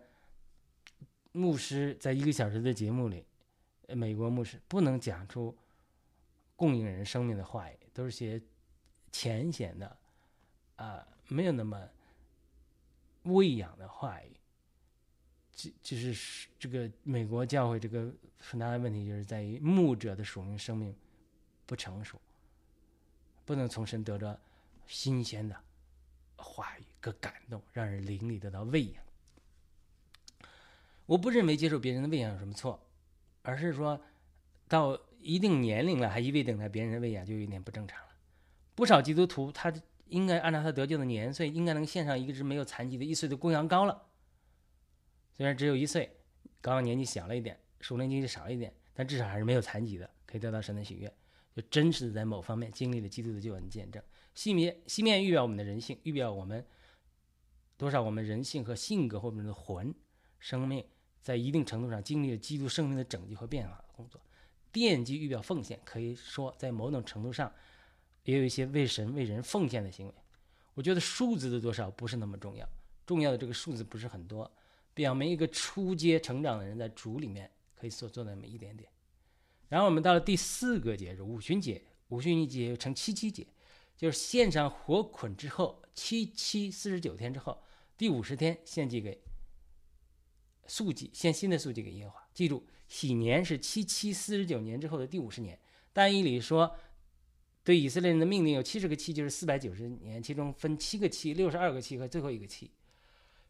[1.31, 3.25] 牧师在一个小时的节目里，
[3.89, 5.57] 美国牧师不能讲出
[6.57, 8.43] 供应人生命的话语，都是些
[9.13, 9.97] 浅显的，
[10.75, 11.89] 啊，没有那么
[13.27, 14.33] 喂养的话语。
[15.53, 20.95] 就就是这个美国教会这个很大的问题，就是在于牧者的属灵生命
[21.65, 22.21] 不成熟，
[23.45, 24.39] 不能从神得着
[24.87, 25.57] 新鲜的
[26.37, 26.83] 话语。
[26.99, 28.95] 个感动，让人灵里得到喂养。
[31.07, 32.85] 我不认为接受别人的喂养有什么错，
[33.43, 34.01] 而是说
[34.67, 38.13] 到一定年龄了还一味等待别人的喂养，就有点不正常了。
[38.75, 39.73] 不少基督徒他
[40.09, 44.07] 应该按照他得救的年岁，应该能献上一只没有残疾的一岁的公羊羔了。
[45.33, 46.17] 虽然只有一岁，
[46.61, 51.13] 刚刚年纪小了一点，属灵经济少一点，但至少还是没有残疾的，可以得到神的喜悦，
[51.55, 54.03] 就真实的在某方面经历了基督的救恩见证。
[54.35, 56.67] 西面西面预表我们的人性，预表我们。
[57.79, 59.95] 多少我们人性和性格或者的魂、
[60.39, 60.83] 生命，
[61.21, 64.19] 在一定程度上经历了基督生命的拯救和变化的工作。
[64.73, 67.53] 奠基预表奉献，可以说在某种程度上
[68.27, 70.15] 也有一些为神为人奉献的行为。
[70.75, 72.69] 我觉得数字的多少不是那么重要，
[73.07, 74.51] 重要的这个数字不是很多，
[74.93, 78.91] 表明一个初阶成长的人在主里面可以所做的那么一点点。
[79.69, 83.47] 然后我们到了第四个节日五旬节，五旬节又称七七节，
[83.97, 87.63] 就是献上火捆之后七七四十九天之后，
[87.97, 89.23] 第五十天献祭给
[90.67, 92.29] 素祭，献新的素祭给耶和华。
[92.35, 95.59] 记住，喜年是七七四十九年之后的第五十年。
[95.93, 96.77] 但以理说。
[97.67, 102.71] 对以色列人的命令有七十个期，就是四百九十年，其中分七个期，六十二个期和最后一个期。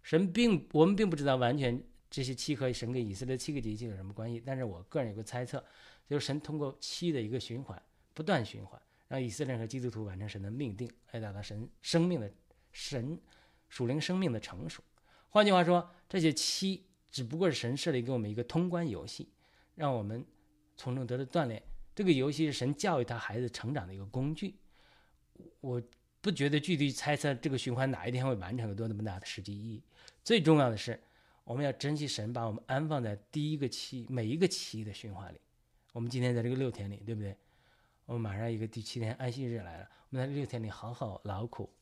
[0.02, 5.62] 神并我们并不知道完全这些期和神给以色列七个节气有什么关系，但是我个人有个猜测，
[6.08, 7.80] 就是神通过七的一个循环，
[8.14, 12.32] 不断循环，让以色列人和基督徒完成神的命定，来达到神生命的
[12.72, 13.20] 神
[13.68, 14.82] 属灵生命的成熟。
[15.28, 19.28] 换句话说，这些期只不过是神设立给我们一个通关游戏，
[19.74, 20.24] 让我们
[20.74, 21.62] 从中得到锻炼。
[21.96, 24.54] 这个游戏是神教育他孩子成长的一个工具，
[25.60, 25.82] 我
[26.20, 29.82] 不觉得具体猜测这个循环哪一天会完成有多那么大的实际意义。
[30.22, 31.02] 最重要的是，
[31.42, 35.40] 我们要珍惜神把我们安放在第一个期每一个期的循环里。
[35.94, 37.34] 我们今天在这个六天里，对不对？
[38.04, 41.72] 我们马上一个第七天安息日来了，我们在六天里好好劳苦，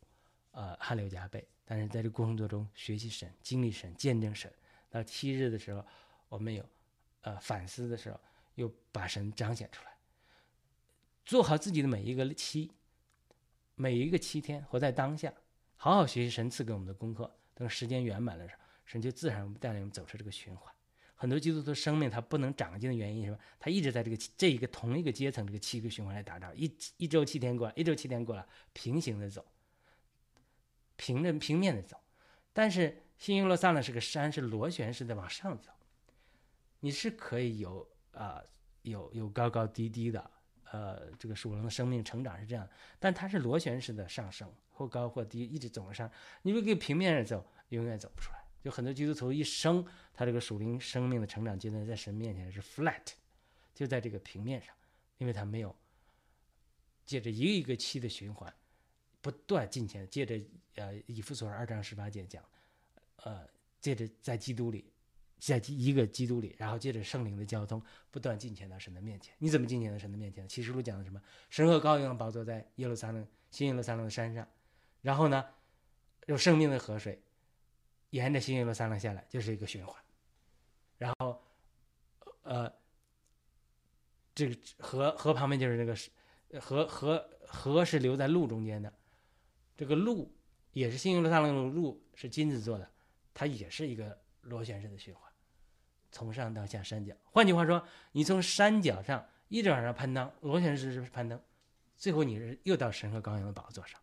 [0.52, 1.44] 呃，汗流浃背。
[1.64, 4.48] 但是在这过程当中学习神、经历神、见证神。
[4.88, 5.84] 到七日的时候，
[6.28, 6.64] 我们有
[7.22, 8.20] 呃反思的时候，
[8.54, 9.93] 又把神彰显出来。
[11.24, 12.70] 做好自己的每一个七，
[13.74, 15.32] 每一个七天，活在当下，
[15.76, 17.30] 好好学习神赐给我们的功课。
[17.54, 20.72] 等时间圆满的时候，神就自然带领我们走出这个循环。
[21.14, 23.38] 很多基督徒生命他不能长进的原因是吧？
[23.58, 29.46] 他一直在这个这一个同一个阶层这个七个循环来打仗，一一周七天过来，一周七天过来，平行的走，
[30.96, 31.96] 平着平面的走。
[32.52, 35.70] 但是新耶路撒冷是个山，是螺旋式的往上走，
[36.80, 38.42] 你是可以有啊
[38.82, 40.30] 有有高高低低的。
[40.74, 42.68] 呃，这个属龙的生命成长是这样，
[42.98, 46.10] 但它是螺旋式的上升，或高或低，一直走上。
[46.42, 48.42] 你如果给平面上走，永远走不出来。
[48.60, 53.12] 就很多基督徒一生，他这个属灵生命的成长阶段，在神面前是 flat，
[53.72, 54.74] 就在这个平面上，
[55.18, 55.72] 因为他没有
[57.06, 58.52] 借着一个一个期的循环，
[59.20, 60.40] 不断进前，借着
[60.74, 62.42] 呃以弗所二章十八节讲，
[63.18, 63.46] 呃，
[63.80, 64.90] 借着在基督里。
[65.38, 69.34] 在一个基督里，然后借着圣灵的交通，不断进前到神的面前。
[69.38, 70.48] 你怎么进前到神的面前？
[70.48, 71.20] 启示录讲的什么？
[71.50, 74.48] 神和羔羊宝座在耶路撒冷新耶路撒冷的山上，
[75.02, 75.44] 然后呢，
[76.26, 77.20] 有生命的河水
[78.10, 79.94] 沿着新耶路撒冷下来，就是一个循环。
[80.96, 81.42] 然后，
[82.42, 82.72] 呃，
[84.34, 88.92] 这个河河旁边就是这个河河河是留在路中间的，
[89.76, 90.32] 这个路
[90.72, 92.90] 也是新耶路撒冷的路是金子做的，
[93.34, 95.22] 它也是一个螺旋式的循环。
[96.10, 101.40] 从上到下山脚，换句话说，你从山脚上一直往上攀登，螺旋式是攀登，
[101.96, 103.98] 最后你是又到神和羔羊的宝座上。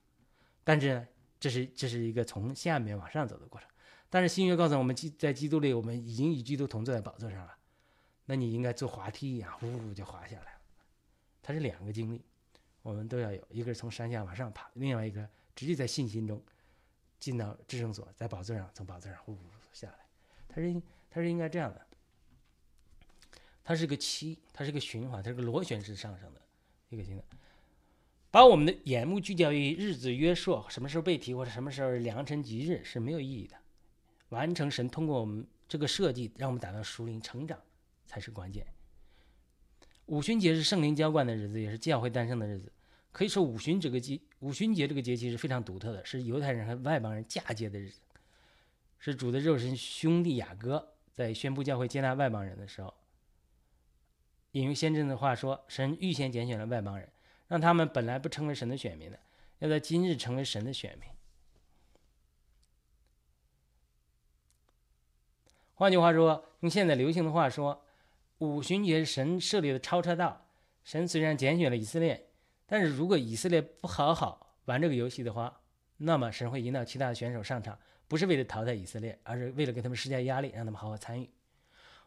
[0.63, 1.07] 但是呢，
[1.39, 3.69] 这是这是一个从下面往上走的过程。
[4.09, 7.55] 但是新约告诉我们，基在基督里，我们已经与基督同坐在宝座上了。
[8.25, 10.59] 那你应该坐滑梯一样，呼呼就滑下来了。
[11.41, 12.21] 它是两个经历，
[12.81, 15.25] 我们都要有，一个是从山下往上爬，另外一个
[15.55, 16.43] 直接在信心中
[17.19, 19.95] 进到至圣所，在宝座上从宝座上呼呼下来。
[20.53, 21.87] 它是它是应该这样的。
[23.63, 26.41] 它是个七，它是个循环，它是个螺旋式上升的
[26.89, 27.23] 一个循环。
[28.29, 33.55] 把我们的眼目聚焦于日子约束，什么时候被提或者什么时候良辰吉日是没有意义的。
[34.29, 37.59] 完成神通过我们这个设计，让我们达到属灵成长
[38.05, 38.65] 才是关键。
[40.07, 42.71] 五旬节是圣灵浇灌的日子，也是教会诞生的日子。
[43.11, 47.99] 可以说，五旬这个节，五旬节这个节气是非常独特的，是犹太人和外邦人嫁接的日子，
[49.03, 52.93] 是主的肉身兄弟雅各在宣布教会接纳外邦人的时候。
[54.51, 57.11] 引用先知的话说：“神预先拣选了外邦人，
[57.47, 59.19] 让他们本来不成为神的选民的，
[59.57, 61.09] 要在今日成为神的选民。”
[65.73, 67.83] 换句话说，用现在流行的话说，
[68.37, 70.45] 五旬节是神设立的超车道。
[70.83, 72.29] 神虽然拣选了以色列，
[72.67, 75.61] 但是如果以色列不好好玩这个游戏的话，
[75.97, 77.79] 那么神会引导其他的选手上场，
[78.11, 81.29] 不是为了淘汰以色列，而是为了给他们施加压力，让他们好好参与。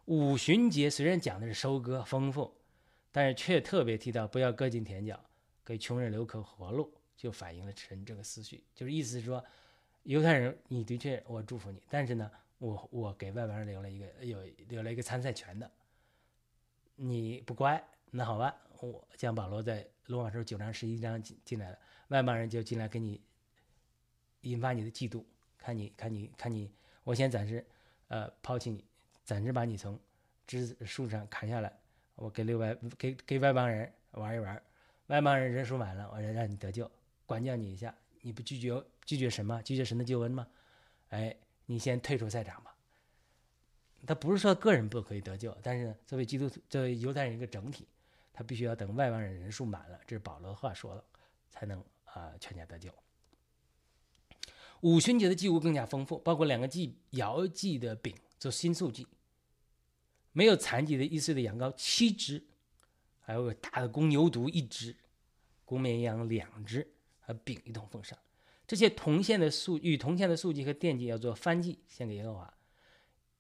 [0.05, 2.55] 五旬节虽然讲的是收割丰富，
[3.11, 5.19] 但是却特别提到不要割尽田角，
[5.65, 9.43] 给穷人留口活路，就反映了神这个思绪，就是意思是说，
[10.03, 14.39] 犹太人你的确我祝福你，但是呢，我我给外邦人留了一个有
[14.69, 15.71] 留了一个参赛权的，
[16.97, 21.79] 你不乖，那好吧，我将保罗在罗马书九章十一章进进来了，
[22.09, 23.23] 外邦人就进来给你
[24.43, 25.25] 引发你的嫉妒，
[25.65, 26.71] 看你看你看你，
[27.05, 27.65] 我先暂时
[28.09, 28.85] 呃抛弃你。
[29.25, 29.99] 暂时把你从
[30.47, 31.73] 枝树上砍下来，
[32.15, 34.63] 我给另外给给外邦人玩一玩，
[35.07, 36.91] 外邦人人数满了，我要让你得救，
[37.25, 39.63] 管教你一下，你不拒绝拒绝神吗？
[39.63, 40.47] 拒绝神的救恩吗？
[41.09, 41.35] 哎，
[41.65, 42.77] 你先退出赛场吧。
[44.07, 47.89] 他不是说个人不可以得救，但是作为基督徒，作为犹太人一个整体，
[48.35, 51.03] 他必须要等外邦人人数满了，这是保罗的话说了，
[51.49, 52.93] 才能啊全家得救。
[54.85, 59.07] 五旬节的祭物更加丰富，包括两个祭摇祭的饼做新素祭，
[60.33, 62.45] 没有残疾的一岁的羊羔七只，
[63.19, 64.95] 还有个大的公牛犊一只，
[65.65, 66.87] 公绵羊两只，
[67.21, 68.19] 和饼一同奉上。
[68.67, 72.53] 这些铜线的素与铜线的素祭和奠祭要做翻祭献给耶和华。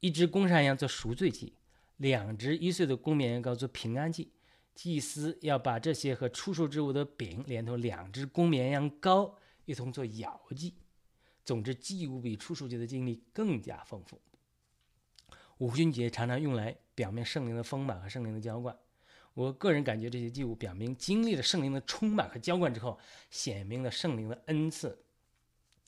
[0.00, 1.52] 一只公山羊做赎罪祭，
[1.98, 4.32] 两只一岁的公绵羊羔做平安祭。
[4.74, 9.34] 祭司要把这些和出售之物的饼，连同两只公绵羊羔
[9.66, 10.72] 一同做摇祭。
[11.44, 14.20] 总之，祭物比初数节的经历更加丰富。
[15.58, 18.76] 五旬节常常用来表明圣灵的丰满和圣灵的浇灌。
[19.34, 22.98] 我个人感觉，这些祭物表明经历了圣灵的充满和浇灌之后，
[23.30, 24.96] 显明了圣灵的恩赐，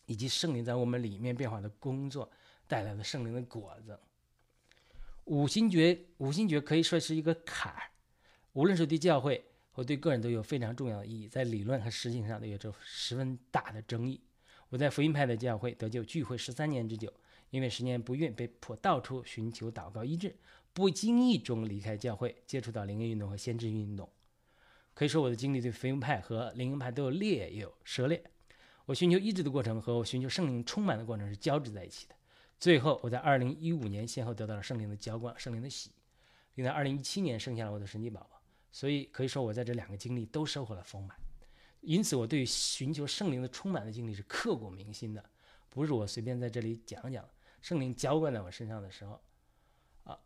[0.06, 2.30] 以及圣灵在我们里面变化的工作
[2.66, 3.98] 带来的圣灵的果子。
[5.24, 7.90] 五旬节，五旬节可以说是一个坎儿，
[8.52, 14.20] 无论是对教会或对个人都有非常重要的意义，在理论和实际上都有着十分大的争议。
[14.68, 17.12] 我在福音派的教会得救聚会十三年之久，
[17.50, 20.34] 因为十年不孕，被迫到处寻求祷告医治，
[20.72, 24.10] 不经意中离开教会，接触到灵恩运动和先知运动。
[24.92, 28.22] 可以说，我的经历对福音派和灵恩派都有裂也有涉猎。
[28.86, 32.14] 我寻求医治的过程和我寻求圣灵充满的过程是交织在一起的。
[32.58, 35.90] 最后，我在二零一五年先后得到了圣灵的浇灌、圣灵的喜，
[36.54, 38.40] 并在二零一七年生下了我的神奇宝宝。
[38.72, 41.16] 所以可以说，我在这两个经历都收获了丰满。
[41.86, 45.24] 因此，我对寻求圣灵的充满的经历是刻骨铭心的，
[45.68, 47.24] 不是我随便在这里讲讲。
[47.62, 49.20] 圣灵浇灌在我身上的时候，
[50.02, 50.18] 啊，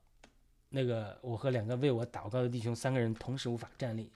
[0.70, 4.10] 那个我和两个为我祷告的弟兄三个人同时无法站立，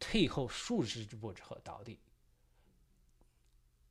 [0.00, 1.98] 退后数十步之后倒地。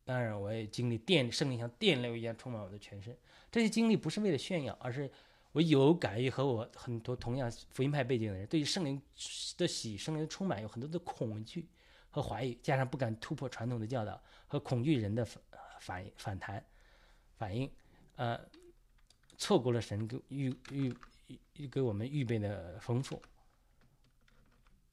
[0.04, 3.16] 当然，我也经历电圣灵像电流一样充满我的全身。
[3.52, 5.10] 这些经历不是为了炫耀，而是
[5.52, 9.00] 我有感于和我很多同样福音派背景的人对于圣灵
[9.58, 11.70] 的喜、圣灵的充满有很多的恐惧。
[12.14, 15.42] 和怀疑，加上不敢突破传统的教导和恐惧人的反
[15.80, 16.64] 反反弹
[17.40, 17.70] 反应，
[18.18, 18.40] 呃，
[19.36, 20.96] 错过了神给预预
[21.56, 23.20] 预给我们预备的丰富。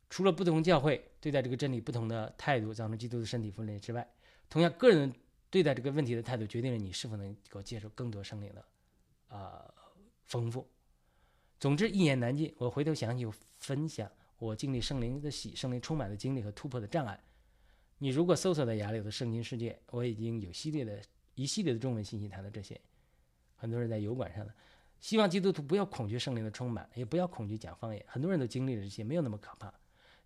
[0.09, 4.09] 除了不同教会对待这个真理不同的态度造成基督的身体分裂之外，
[4.49, 5.15] 同样个人
[5.51, 8.65] 对待这个问题的态度决定了你是否能够接受更多生灵的
[9.29, 9.73] 啊
[10.25, 10.67] 丰富。
[11.59, 12.55] 总之一言难尽。
[12.57, 14.11] 我回头想起分享。
[14.41, 17.23] 我经历圣灵的喜，圣灵充满的经历和突破的障碍。
[17.99, 20.99] 你如果搜索在雅里的圣经世界，我已经有系列的
[21.35, 22.81] 一系列的中文信息谈到这些。
[23.55, 24.55] 很多人在油管上的，
[24.99, 28.03] 希望基督徒不要恐惧圣灵的充满，也不要恐惧讲方言。
[28.09, 29.71] 很多人都经历了这些，没有那么可怕。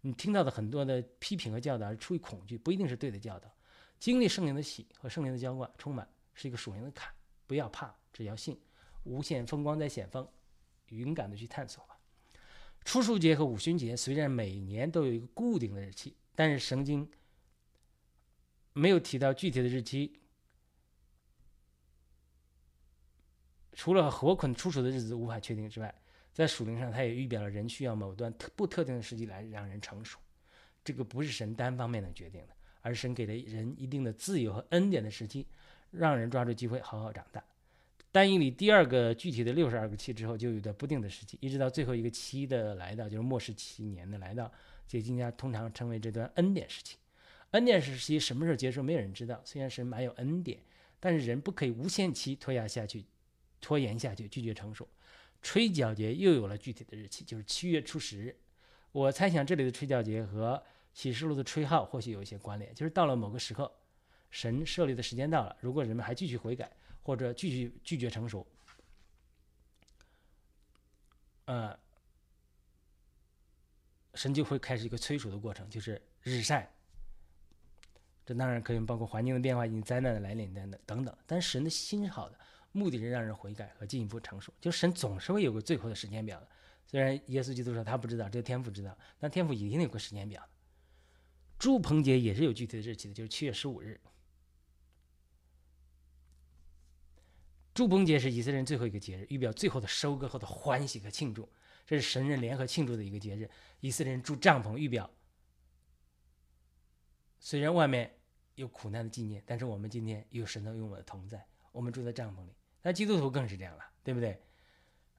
[0.02, 3.52] 你听到的很多的批评和教导是出于恐惧，不一定是对的教导。
[3.98, 7.12] 经历圣灵的喜和圣灵的浇灌，充满是一个属灵的坎，
[7.48, 8.56] 不要怕，只要信。
[9.02, 10.26] 无限风光在险峰，
[10.90, 11.84] 勇敢的去探索。
[12.84, 17.08] 初数节和五旬节虽然每年都有一个固定的日期，但是圣经
[18.72, 20.20] 没有提到具体的日期。
[23.72, 25.92] 除了活捆出手的日子无法确定之外，
[26.32, 30.20] 在属灵上，它也预表了人需要某段特不特定的时机来让人成熟。
[30.84, 35.46] 这个不是神单方面的决定的，而是神给了人一定的自由和恩典的时机，
[35.90, 37.42] 让人抓住机会好好长大。
[38.14, 44.48] 单以里第二个具体的六十二个期之后，就有的不定的时期，一直到最后一个期的来到，就是末世七年的来到，
[44.86, 46.96] 这今天通常称为这段恩典时期。
[47.50, 49.42] 恩典时期什么时候结束，没有人知道。
[49.44, 50.60] 虽然是蛮有恩典，
[51.00, 53.04] 但是人不可以无限期拖延下去，
[53.60, 54.88] 拖延下去，拒绝成熟。
[55.42, 58.36] 吹角节又有了具体的日期，就是七月初十日。
[58.92, 60.62] 我猜想这里的吹角节和
[60.92, 63.72] 启示录的吹号或许有一些关联，就是到了某个时刻，
[64.30, 66.70] 神设立的时间到了，如果人们还继续悔改。
[67.04, 68.46] 或者拒绝拒绝成熟，
[71.44, 71.78] 呃，
[74.14, 76.68] 神就会开始一个催熟的过程，就是日晒。
[78.24, 81.14] 这当然可以包括环境的变化以及灾难的来临等等等等。
[81.26, 82.40] 但神的心是好的，
[82.72, 84.50] 目的是让人悔改和进一步成熟。
[84.58, 86.48] 就神总是会有个最后的时间表的。
[86.86, 90.42] 虽然耶稣基督说他不知道，这个天父知道，但天父一定有个时间表。
[91.58, 94.00] 祝棚节也是有具体的日期的，就是七月十五日。
[97.74, 101.48] 祝棚节是以色列人最后一个节日，预表最后的收割后的欢喜和庆祝。
[101.84, 103.50] 这是神人联合庆祝的一个节日。
[103.80, 105.10] 以色列人住帐篷，预表
[107.40, 108.14] 虽然外面
[108.54, 111.44] 有苦难的纪念，但是我们今天有神的与我的同在。
[111.72, 114.40] 我们住在帐篷里，那基督徒更是这样了，对不对？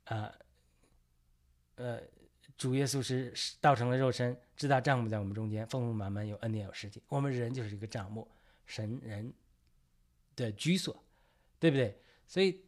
[0.06, 0.34] 啊，
[1.76, 2.02] 呃，
[2.58, 7.04] 主耶稣是道成了肉身，知道帐幕在我们中间，丰丰满满有恩典有实体。
[7.10, 8.26] 我们人就是一个帐幕，
[8.66, 9.34] 神人
[10.38, 11.04] 的居所，
[11.60, 12.00] 对不对？
[12.28, 12.62] 所以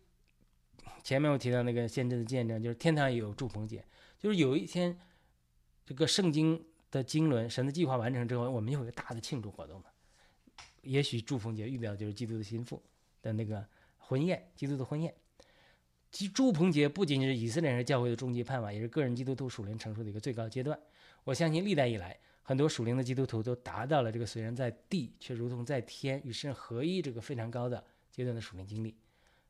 [1.03, 3.83] 前面我提到那个先知的见证，就是天堂也有祝棚节，
[4.19, 4.97] 就是有一天
[5.85, 9.83] 这个圣经的经纶、神的计划完成之后，我们有一个大的庆祝活动
[10.81, 12.81] 也许祝棚节预表就是基督的心腹
[13.21, 13.65] 的那个
[13.97, 15.13] 婚宴，基督的婚宴。
[16.09, 20.79] 其祝棚节不仅仅是以色列人教会的终极盼望，也是个人基督徒属灵成熟的一个最高阶段。
[21.25, 28.95] 我相信历代以来，很多属灵的基督徒都达到了这个虽然在地却如同在天与神合一这个非常高的阶段的属灵经历。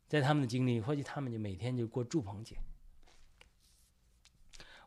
[0.07, 2.57] 在他们的经历，或许他们就每天就过祝棚节。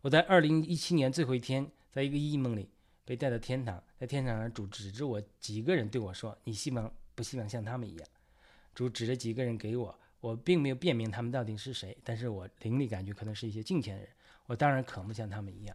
[0.01, 2.71] 我在二零一七年最后一天，在一个异梦里
[3.05, 8.09] 被带到天堂，在天堂上主指着我几个人对我说：“你希望不希望像他们一样？”
[8.75, 9.99] 主指着几个人给我。
[10.21, 14.07] 我并没有辨明他们到底是谁，但是我灵力感觉可能是一些近前人。
[14.45, 15.75] 我当然可不像他们一样，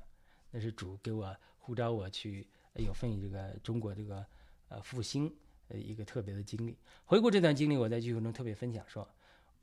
[0.51, 4.23] 那是主给我呼召我去有份这个中国这个
[4.67, 5.33] 呃复兴
[5.69, 6.77] 呃一个特别的经历。
[7.05, 9.07] 回顾这段经历，我在聚会中特别分享说，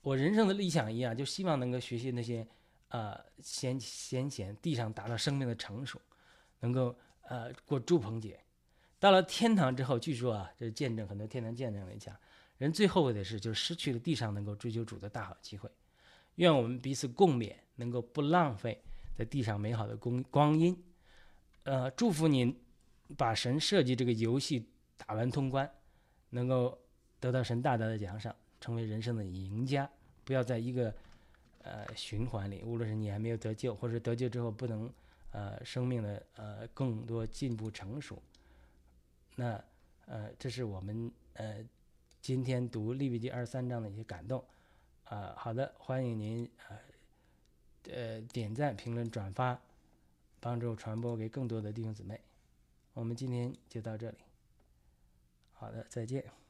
[0.02, 2.46] 我人生的理想一样，就希望能够学习那些
[2.88, 6.00] 呃先先贤地上达到生命的成熟，
[6.60, 8.38] 能够呃过祝棚节。
[8.98, 12.14] 到了天堂之后，据说啊，这见证很多天堂见证来讲。
[12.58, 15.68] 人最后悔的是，就是失去了地上能够追求主的大好机会。
[16.36, 18.80] 愿我们彼此共勉，能够不浪费
[19.16, 20.76] 在地上美好的光光阴。
[21.64, 22.56] 呃，祝福您
[23.16, 25.68] 把神设计这个游戏打完通关，
[26.30, 26.78] 能够
[27.18, 29.90] 得到神大大的奖赏，成为人生的赢家。
[30.24, 30.94] 不要在一个
[31.62, 34.90] 呃循环里，无论是你还没有得救，或者得救之后不能
[35.32, 38.22] 呃生命的呃更多进步成熟。
[39.36, 39.62] 那
[40.06, 41.62] 呃，这是我们呃。
[42.22, 44.44] 今天读利未记二十三章的一些感动，
[45.06, 46.78] 啊，好的，欢迎您呃
[47.92, 49.60] 呃点赞、评论、转发，
[50.38, 52.20] 帮助传播给更多的弟兄姊妹。
[52.94, 54.18] 我们今天就到这里，
[55.52, 56.41] 好的，再见。